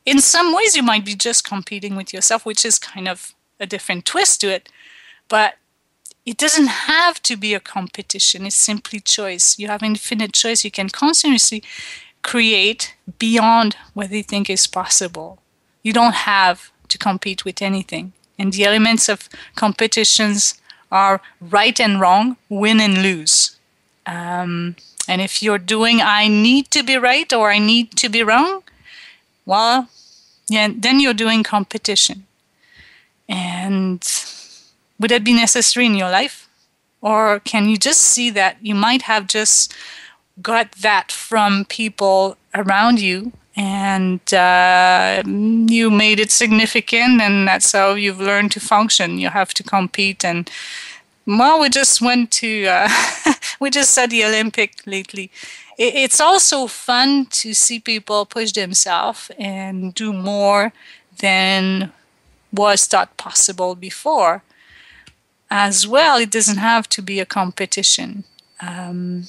[0.05, 3.65] in some ways you might be just competing with yourself, which is kind of a
[3.65, 4.69] different twist to it.
[5.27, 5.55] But
[6.27, 9.57] it doesn't have to be a competition, it's simply choice.
[9.57, 10.65] You have infinite choice.
[10.65, 11.63] You can continuously
[12.21, 15.39] create beyond what you think is possible.
[15.83, 18.11] You don't have to compete with anything.
[18.37, 20.55] And the elements of competitions
[20.91, 23.55] are right and wrong, win and lose.
[24.05, 24.75] Um,
[25.07, 28.63] and if you're doing, I need to be right or I need to be wrong,
[29.45, 29.87] well,
[30.49, 32.25] yeah, then you're doing competition.
[33.29, 34.05] And
[34.99, 36.47] would that be necessary in your life?
[37.01, 39.73] Or can you just see that you might have just
[40.41, 47.93] got that from people around you and uh, you made it significant and that's how
[47.93, 49.19] you've learned to function.
[49.19, 50.49] You have to compete and
[51.25, 52.89] well we just went to uh,
[53.59, 55.31] we just saw the olympic lately.
[55.79, 60.73] It's also fun to see people push themselves and do more
[61.19, 61.91] than
[62.51, 64.41] was thought possible before
[65.49, 68.23] as well, it doesn't have to be a competition.
[68.61, 69.23] Um,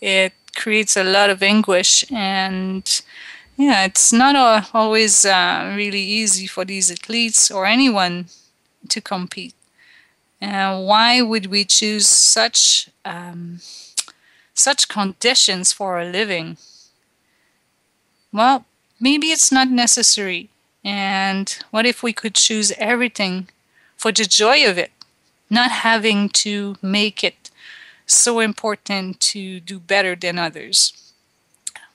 [0.00, 3.02] it creates a lot of anguish, and
[3.56, 8.26] yeah, it's not always uh, really easy for these athletes or anyone
[8.88, 9.54] to compete.
[10.40, 13.60] And why would we choose such um,
[14.52, 16.58] such conditions for a living?
[18.32, 18.66] Well,
[19.00, 20.50] maybe it's not necessary.
[20.84, 23.48] And what if we could choose everything
[23.96, 24.92] for the joy of it?
[25.50, 27.50] Not having to make it
[28.06, 30.92] so important to do better than others.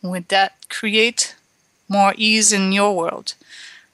[0.01, 1.35] Would that create
[1.87, 3.35] more ease in your world?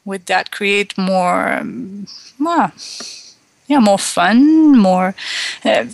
[0.05, 2.71] Would that create more, um, more
[3.67, 5.15] yeah, more fun, more?
[5.65, 5.85] Uh,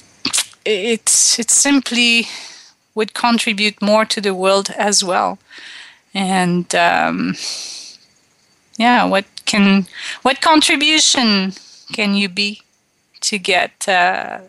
[0.66, 2.28] it's it simply
[2.95, 5.39] would contribute more to the world as well,
[6.14, 7.36] and um,
[8.78, 9.88] yeah, what can
[10.22, 11.53] what contribution
[11.91, 12.62] can you be
[13.24, 14.40] to get uh,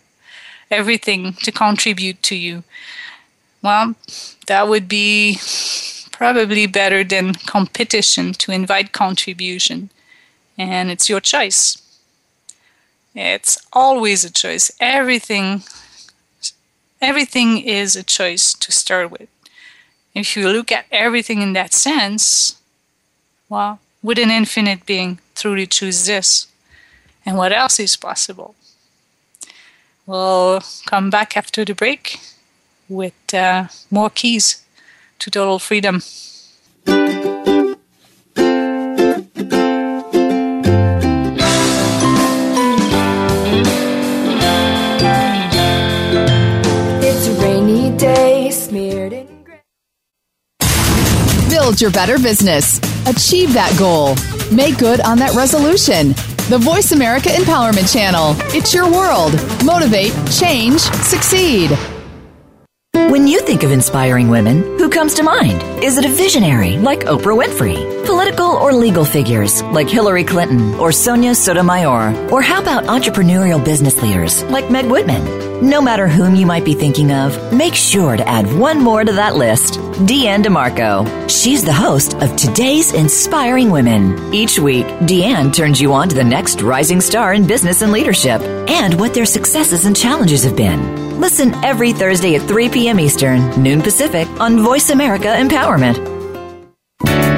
[0.71, 2.65] everything to contribute to you.
[3.63, 3.95] Well,
[4.47, 5.39] that would be
[6.13, 9.91] probably better than competition to invite contribution.
[10.57, 11.79] And it's your choice.
[13.15, 14.71] It's always a choice.
[14.81, 15.63] Everything
[17.01, 19.29] everything is a choice to start with.
[20.15, 22.57] If you look at everything in that sense,
[23.49, 26.47] well, would an infinite being truly choose this?
[27.27, 28.55] And what else is possible?
[30.07, 32.21] We'll come back after the break
[32.89, 34.65] with uh, more keys
[35.21, 36.03] to total freedom.
[47.03, 49.35] It's a rainy day, smeared in
[51.49, 52.79] Build your better business.
[53.07, 54.17] Achieve that goal.
[54.55, 56.15] Make good on that resolution.
[56.51, 58.37] The Voice America Empowerment Channel.
[58.55, 59.33] It's your world.
[59.65, 61.71] Motivate, change, succeed.
[62.95, 65.61] When you think of inspiring women, who comes to mind?
[65.83, 68.07] Is it a visionary like Oprah Winfrey?
[68.07, 72.31] Political or legal figures like Hillary Clinton or Sonia Sotomayor?
[72.31, 75.69] Or how about entrepreneurial business leaders like Meg Whitman?
[75.69, 79.13] No matter whom you might be thinking of, make sure to add one more to
[79.13, 79.75] that list
[80.07, 81.29] Deanne DeMarco.
[81.29, 84.33] She's the host of Today's Inspiring Women.
[84.33, 88.41] Each week, Deanne turns you on to the next rising star in business and leadership
[88.69, 91.04] and what their successes and challenges have been.
[91.19, 92.99] Listen every Thursday at 3 p.m.
[92.99, 95.97] Eastern, noon Pacific on Voice America Empowerment.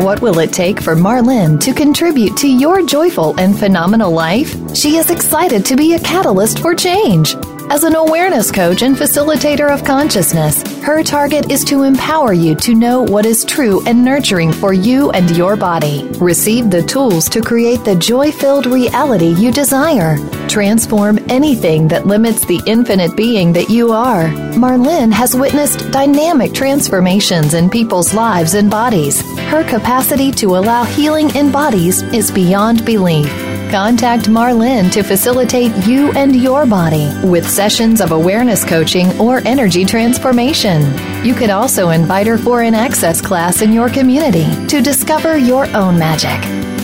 [0.02, 4.54] What will it take for Marlene to contribute to your joyful and phenomenal life?
[4.74, 7.34] She is excited to be a catalyst for change.
[7.70, 10.62] As an awareness coach and facilitator of consciousness.
[10.82, 15.10] Her target is to empower you to know what is true and nurturing for you
[15.10, 16.08] and your body.
[16.18, 20.16] Receive the tools to create the joy filled reality you desire.
[20.48, 24.28] Transform anything that limits the infinite being that you are.
[24.54, 29.20] Marlene has witnessed dynamic transformations in people's lives and bodies.
[29.50, 33.45] Her capacity to allow healing in bodies is beyond belief.
[33.70, 39.84] Contact Marlene to facilitate you and your body with sessions of awareness coaching or energy
[39.84, 40.82] transformation.
[41.24, 45.66] You could also invite her for an access class in your community to discover your
[45.76, 46.40] own magic.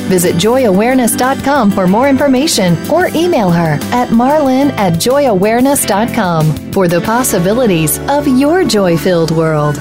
[0.08, 7.98] Visit joyawareness.com for more information or email her at marlene at joyawareness.com for the possibilities
[8.08, 9.80] of your joy filled world.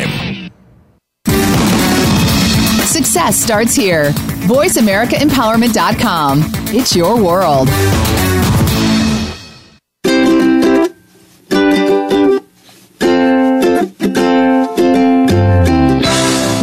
[2.85, 4.11] Success starts here.
[4.47, 6.41] VoiceAmericaEmpowerment.com.
[6.73, 7.67] It's your world.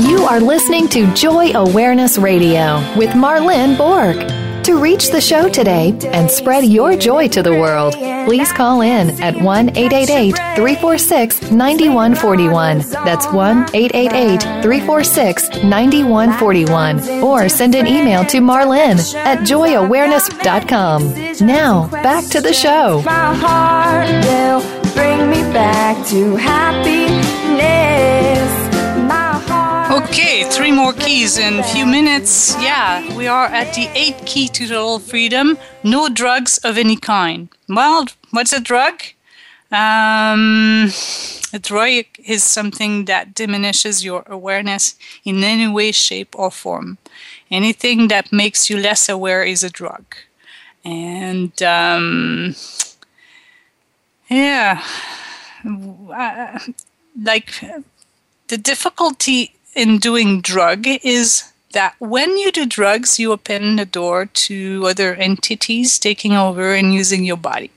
[0.09, 4.48] You are listening to Joy Awareness Radio with Marlene Bork.
[4.69, 9.19] To reach the show today and spread your joy to the world, please call in
[9.23, 12.81] at 1 888 346 9141.
[13.03, 17.23] That's 1 888 346 9141.
[17.25, 21.47] Or send an email to Marlene at joyawareness.com.
[21.47, 23.01] Now, back to the show.
[23.07, 24.61] My heart will
[24.93, 27.19] bring me back to happiness.
[29.99, 32.55] Okay, three more keys in a few minutes.
[32.63, 37.49] Yeah, we are at the eighth key to total freedom no drugs of any kind.
[37.69, 39.03] Well, what's a drug?
[39.73, 40.91] Um,
[41.53, 44.95] a drug is something that diminishes your awareness
[45.25, 46.99] in any way, shape, or form.
[47.51, 50.05] Anything that makes you less aware is a drug.
[50.85, 52.55] And um,
[54.31, 54.81] yeah,
[55.67, 56.59] uh,
[57.21, 57.51] like
[58.47, 64.27] the difficulty in doing drug is that when you do drugs, you open the door
[64.27, 67.71] to other entities taking over and using your body.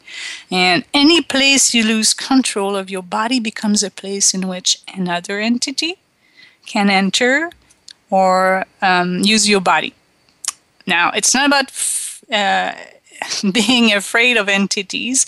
[0.49, 5.39] And any place you lose control of your body becomes a place in which another
[5.39, 5.97] entity
[6.65, 7.51] can enter
[8.09, 9.93] or um, use your body.
[10.87, 12.73] Now, it's not about f- uh,
[13.51, 15.25] being afraid of entities.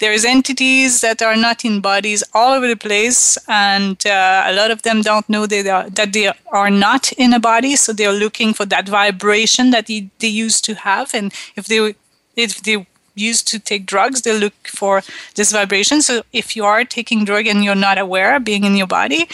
[0.00, 4.70] There's entities that are not in bodies all over the place, and uh, a lot
[4.70, 8.12] of them don't know they are, that they are not in a body, so they're
[8.12, 11.14] looking for that vibration that they, they used to have.
[11.14, 11.94] And if they
[12.36, 15.02] if they used to take drugs, they look for
[15.36, 16.02] this vibration.
[16.02, 19.28] So if you are taking drug and you're not aware being in your body,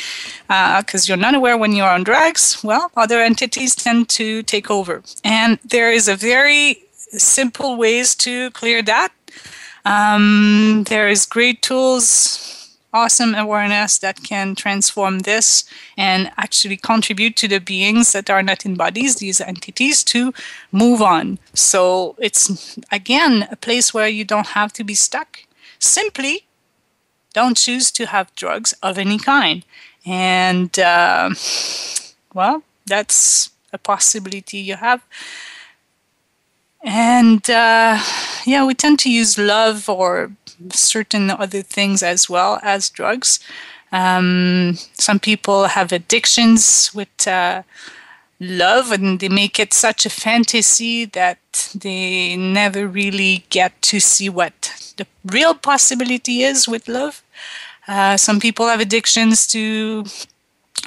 [0.49, 4.71] because uh, you're not aware when you're on drugs, well, other entities tend to take
[4.71, 5.03] over.
[5.25, 6.83] And there is a very
[7.13, 9.13] simple ways to clear that.
[9.85, 15.65] Um, there is great tools, awesome awareness that can transform this
[15.97, 20.35] and actually contribute to the beings that are not in bodies, these entities, to
[20.73, 21.39] move on.
[21.55, 25.41] So it's again a place where you don't have to be stuck.
[25.79, 26.47] Simply
[27.33, 29.65] don't choose to have drugs of any kind.
[30.05, 31.31] And uh,
[32.35, 35.03] well, that's a possibility you have.
[36.83, 38.01] And uh,
[38.47, 40.33] yeah, we tend to use love or
[40.71, 43.41] certain other things as well as drugs.
[43.93, 47.63] Um, some people have addictions with uh,
[48.39, 51.39] love and they make it such a fantasy that
[51.75, 57.23] they never really get to see what the real possibility is with love.
[57.89, 60.05] Uh, some people have addictions to,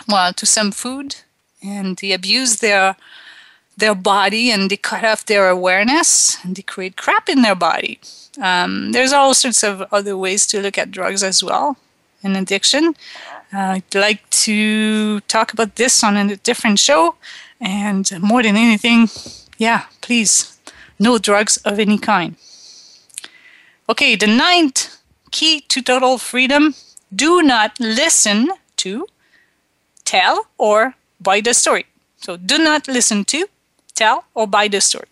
[0.08, 1.18] well, to some food
[1.62, 2.96] and they abuse their
[3.78, 7.99] their body and they cut off their awareness and they create crap in their body.
[8.41, 11.78] Um, there's all sorts of other ways to look at drugs as well
[12.24, 12.95] and addiction.
[13.53, 17.15] Uh, I'd like to talk about this on a different show.
[17.61, 19.07] And more than anything,
[19.57, 20.57] yeah, please,
[20.99, 22.36] no drugs of any kind.
[23.88, 24.97] Okay, the ninth
[25.32, 26.74] key to total freedom
[27.13, 29.07] do not listen to,
[30.03, 31.86] tell, or buy the story.
[32.17, 33.47] So do not listen to,
[33.96, 35.08] tell, or buy the story.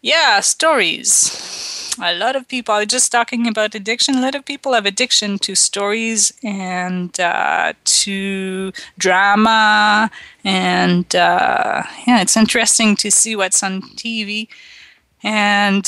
[0.00, 1.94] Yeah, stories.
[2.00, 4.14] A lot of people, was just talking about addiction.
[4.16, 10.08] A lot of people have addiction to stories and uh, to drama.
[10.44, 14.48] And uh, yeah, it's interesting to see what's on TV
[15.22, 15.86] and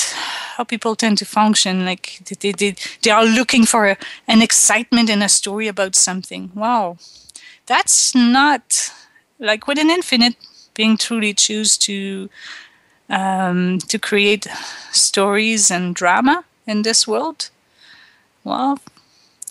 [0.57, 1.85] how people tend to function.
[1.85, 6.51] Like they, they, they are looking for a, an excitement in a story about something.
[6.55, 6.99] Wow,
[7.67, 8.93] that's not
[9.39, 10.35] like with an infinite
[10.81, 12.31] being truly choose to
[13.11, 14.47] um, to create
[14.93, 17.51] stories and drama in this world.
[18.45, 18.79] Well,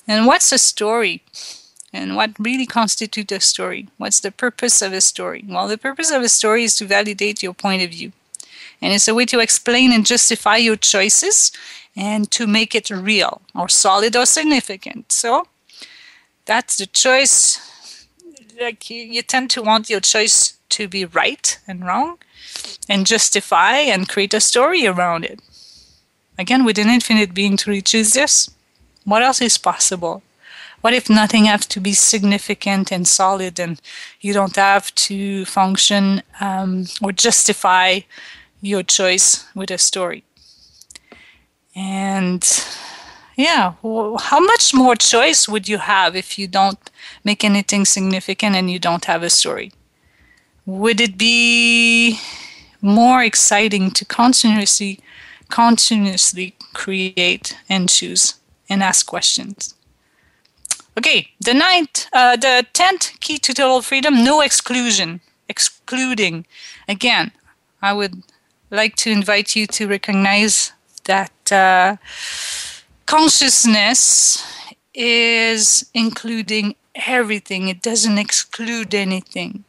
[0.08, 1.22] and what's a story?
[1.94, 3.82] And what really constitutes a story?
[3.98, 5.44] What's the purpose of a story?
[5.48, 8.12] Well, the purpose of a story is to validate your point of view.
[8.82, 11.52] And it's a way to explain and justify your choices
[11.96, 15.12] and to make it real or solid or significant.
[15.12, 15.48] So
[16.46, 17.60] that's the choice.
[18.60, 22.18] Like you, you tend to want your choice to be right and wrong
[22.88, 25.40] and justify and create a story around it.
[26.38, 28.50] Again, with an infinite being to choose this,
[29.04, 30.24] what else is possible?
[30.82, 33.82] What if nothing has to be significant and solid and
[34.22, 38.02] you don't have to function um, or justify
[38.62, 40.24] your choice with a story?
[41.76, 42.44] And
[43.36, 43.74] yeah,
[44.20, 46.80] how much more choice would you have if you don't
[47.24, 49.72] make anything significant and you don't have a story?
[50.70, 52.20] Would it be
[52.82, 55.00] more exciting to continuously
[55.50, 58.36] continuously create and choose
[58.70, 59.74] and ask questions.
[60.98, 66.46] Okay, the ninth, uh, the tenth key to total freedom: no exclusion, excluding.
[66.88, 67.32] Again,
[67.82, 68.24] I would
[68.70, 70.72] like to invite you to recognize
[71.06, 71.98] that uh,
[73.06, 74.44] consciousness
[74.94, 77.70] is including everything.
[77.70, 79.64] It doesn't exclude anything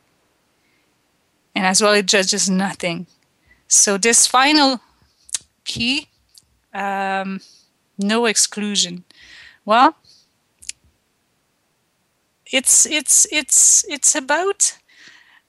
[1.55, 3.07] and as well it judges nothing.
[3.69, 4.81] So this final
[5.65, 6.09] key,
[6.75, 7.41] um,
[7.99, 9.05] no exclusion.
[9.65, 9.97] Well,
[12.53, 14.79] it's it's it's it's about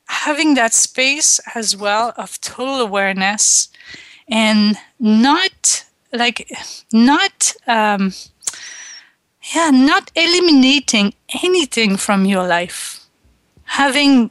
[0.06, 3.70] having that space as well of total awareness
[4.28, 6.52] and not like
[6.92, 8.14] not um,
[9.56, 13.06] yeah not eliminating anything from your life
[13.64, 14.30] having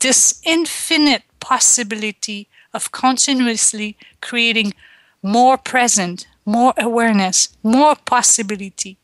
[0.00, 4.74] this infinite possibility of continuously creating
[5.22, 8.96] more present, more awareness, more possibility,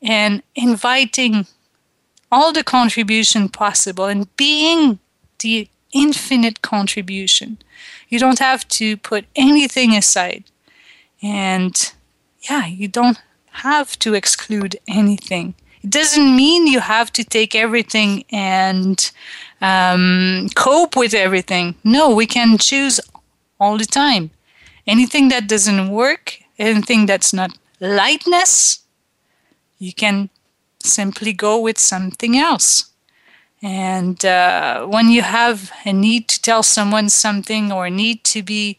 [0.00, 1.46] and inviting
[2.30, 4.98] all the contribution possible and being
[5.40, 7.58] the infinite contribution.
[8.08, 10.44] You don't have to put anything aside.
[11.22, 11.92] And
[12.48, 13.18] yeah, you don't
[13.50, 15.54] have to exclude anything.
[15.82, 19.10] It doesn't mean you have to take everything and
[19.62, 21.76] um, cope with everything.
[21.84, 23.00] No, we can choose
[23.58, 24.30] all the time.
[24.86, 28.80] Anything that doesn't work, anything that's not lightness,
[29.78, 30.28] you can
[30.82, 32.90] simply go with something else.
[33.62, 38.42] And uh, when you have a need to tell someone something or a need to
[38.42, 38.76] be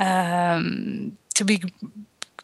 [0.00, 1.62] um, to be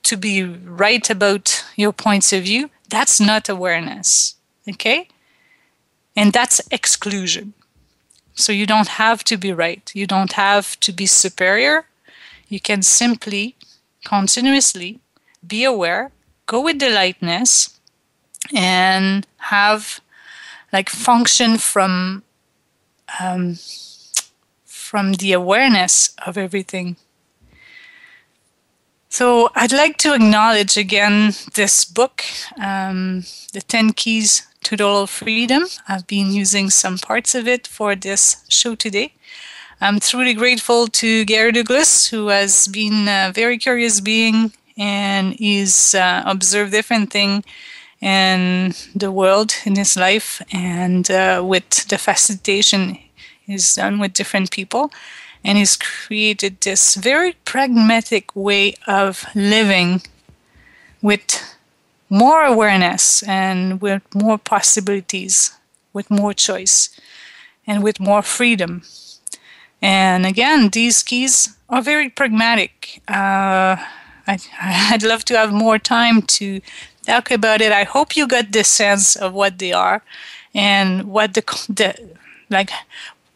[0.03, 4.35] to be right about your points of view, that's not awareness.
[4.69, 5.09] Okay,
[6.15, 7.55] and that's exclusion.
[8.41, 9.91] So you don't have to be right.
[9.95, 11.87] You don't have to be superior.
[12.49, 13.57] You can simply,
[14.05, 15.01] continuously
[15.47, 16.11] be aware,
[16.47, 17.79] go with the lightness,
[18.55, 20.01] and have
[20.73, 22.23] like function from
[23.21, 23.59] um,
[24.65, 26.97] from the awareness of everything.
[29.09, 32.23] So I'd like to acknowledge again this book,
[32.61, 35.65] um, The 10 Keys Total Freedom.
[35.89, 39.15] I've been using some parts of it for this show today.
[39.81, 45.95] I'm truly grateful to Gary Douglas, who has been a very curious being and is
[45.95, 47.45] uh, observed different thing
[48.01, 52.99] in the world in his life and uh, with the facilitation
[53.45, 54.91] he's done with different people
[55.45, 60.01] and he's created this very pragmatic way of living
[61.03, 61.57] with
[62.11, 65.53] more awareness and with more possibilities,
[65.93, 66.91] with more choice,
[67.67, 68.83] and with more freedom.
[69.81, 73.01] And again, these keys are very pragmatic.
[73.09, 73.77] Uh,
[74.27, 76.61] I, I'd love to have more time to
[77.07, 77.73] talk about it.
[77.73, 80.03] I hope you got the sense of what they are
[80.55, 81.95] and what the, the
[82.51, 82.71] like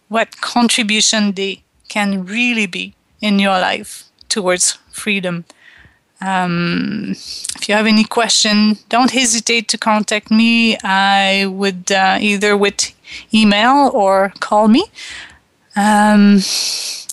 [0.08, 5.44] what contribution they can really be in your life towards freedom.
[6.24, 10.78] Um, if you have any question, don't hesitate to contact me.
[10.82, 12.94] I would uh, either with
[13.32, 14.86] email or call me.
[15.76, 16.40] Um,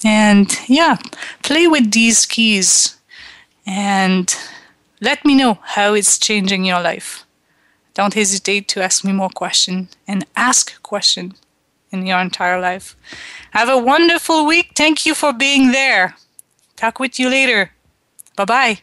[0.06, 0.98] and yeah,
[1.44, 2.96] play with these keys
[3.66, 4.34] and
[5.02, 7.26] let me know how it's changing your life.
[7.94, 11.34] Don't hesitate to ask me more questions and ask questions
[11.92, 12.96] in your entire life.
[13.52, 14.72] Have a wonderful week.
[14.76, 16.16] Thank you for being there.
[16.78, 17.72] Talk with you later.
[18.36, 18.78] Bye bye.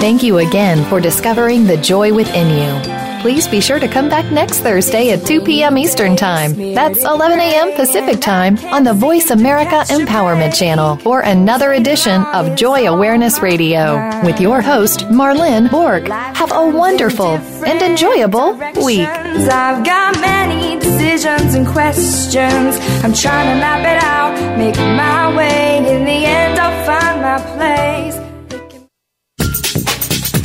[0.00, 2.97] Thank you again for discovering the joy within you.
[3.20, 5.76] Please be sure to come back next Thursday at 2 p.m.
[5.76, 6.52] Eastern Time.
[6.74, 7.72] That's 11 a.m.
[7.74, 13.96] Pacific Time on the Voice America Empowerment Channel for another edition of Joy Awareness Radio
[14.24, 16.06] with your host, Marlene Bork.
[16.06, 17.32] Have a wonderful
[17.66, 18.54] and enjoyable
[18.84, 19.00] week.
[19.08, 22.76] I've got many decisions and questions.
[23.02, 25.78] I'm trying to map it out, make my way.
[25.78, 28.07] In the end, I'll find my place.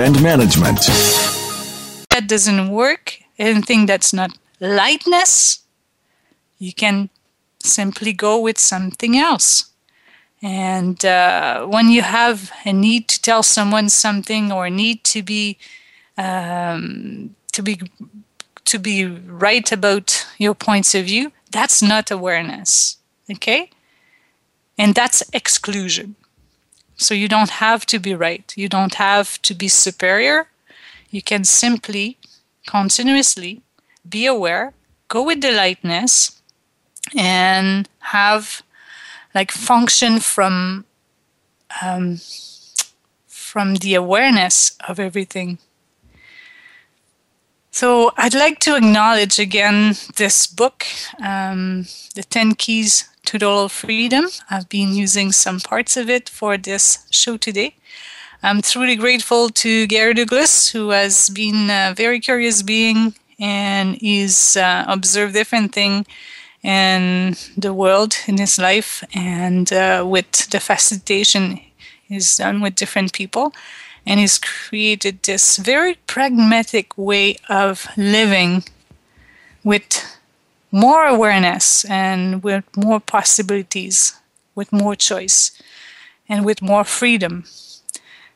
[0.00, 0.78] and management.
[2.10, 3.18] That doesn't work.
[3.38, 5.60] Anything that's not lightness,
[6.58, 7.10] you can
[7.62, 9.70] simply go with something else.
[10.42, 15.22] And uh, when you have a need to tell someone something or a need to
[15.22, 15.58] be
[16.16, 17.80] um, to be
[18.64, 22.98] to be right about your points of view, that's not awareness.
[23.30, 23.70] Okay?
[24.76, 26.14] And that's exclusion.
[26.98, 28.52] So you don't have to be right.
[28.56, 30.48] You don't have to be superior.
[31.10, 32.18] You can simply,
[32.66, 33.62] continuously
[34.06, 34.74] be aware,
[35.06, 36.42] go with the lightness,
[37.16, 38.62] and have
[39.34, 40.84] like function from
[41.82, 42.18] um,
[43.26, 45.58] from the awareness of everything.
[47.70, 50.84] So I'd like to acknowledge again this book,
[51.24, 51.86] um,
[52.16, 54.24] The 10 Keys to Total Freedom.
[54.48, 57.74] I've been using some parts of it for this show today.
[58.42, 64.56] I'm truly grateful to Gary Douglas, who has been a very curious being and he's
[64.56, 66.06] uh, observed different things
[66.62, 71.60] in the world in his life and uh, with the facilitation
[72.08, 73.52] he's done with different people
[74.06, 78.64] and he's created this very pragmatic way of living
[79.62, 80.17] with
[80.70, 84.14] more awareness and with more possibilities,
[84.54, 85.52] with more choice,
[86.28, 87.44] and with more freedom.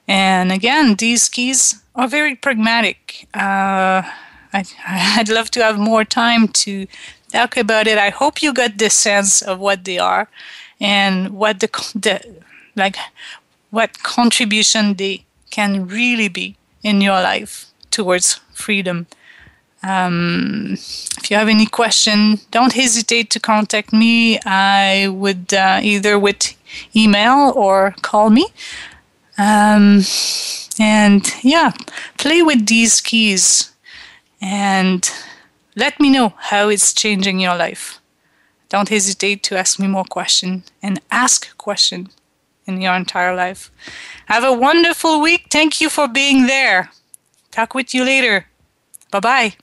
[0.09, 3.29] And again, these keys are very pragmatic.
[3.35, 4.03] Uh,
[4.53, 6.87] I, I'd love to have more time to
[7.33, 7.99] talk about it.
[7.99, 10.29] I hope you got the sense of what they are
[10.81, 12.43] and what the, the
[12.77, 12.97] like
[13.71, 19.07] what contribution they can really be in your life towards freedom.
[19.83, 20.75] Um,
[21.19, 24.39] if you have any question, don't hesitate to contact me.
[24.47, 26.55] I would uh, either with
[26.95, 28.47] email or call me.
[29.39, 30.03] Um,
[30.79, 31.73] and yeah,
[32.19, 33.73] play with these keys
[34.41, 35.11] and
[35.75, 38.01] let me know how it's changing your life.
[38.69, 42.11] Don't hesitate to ask me more questions and ask questions
[42.67, 43.71] in your entire life.
[44.27, 45.47] Have a wonderful week.
[45.51, 46.91] Thank you for being there.
[47.51, 48.47] Talk with you later.
[49.13, 49.55] Bye bye.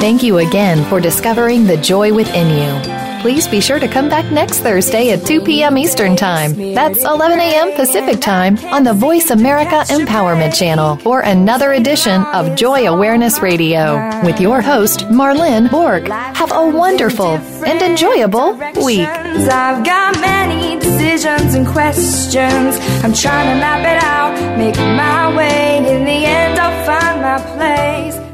[0.00, 3.03] Thank you again for discovering the joy within you.
[3.24, 5.78] Please be sure to come back next Thursday at 2 p.m.
[5.78, 6.74] Eastern Time.
[6.74, 7.72] That's 11 a.m.
[7.72, 13.94] Pacific Time on the Voice America Empowerment Channel for another edition of Joy Awareness Radio
[14.26, 16.06] with your host, Marlene Bork.
[16.06, 19.08] Have a wonderful and enjoyable week.
[19.08, 22.76] I've got many decisions and questions.
[23.02, 25.78] I'm trying to map it out, make my way.
[25.78, 28.33] In the end, I'll find my place.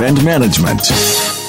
[0.00, 1.45] and management.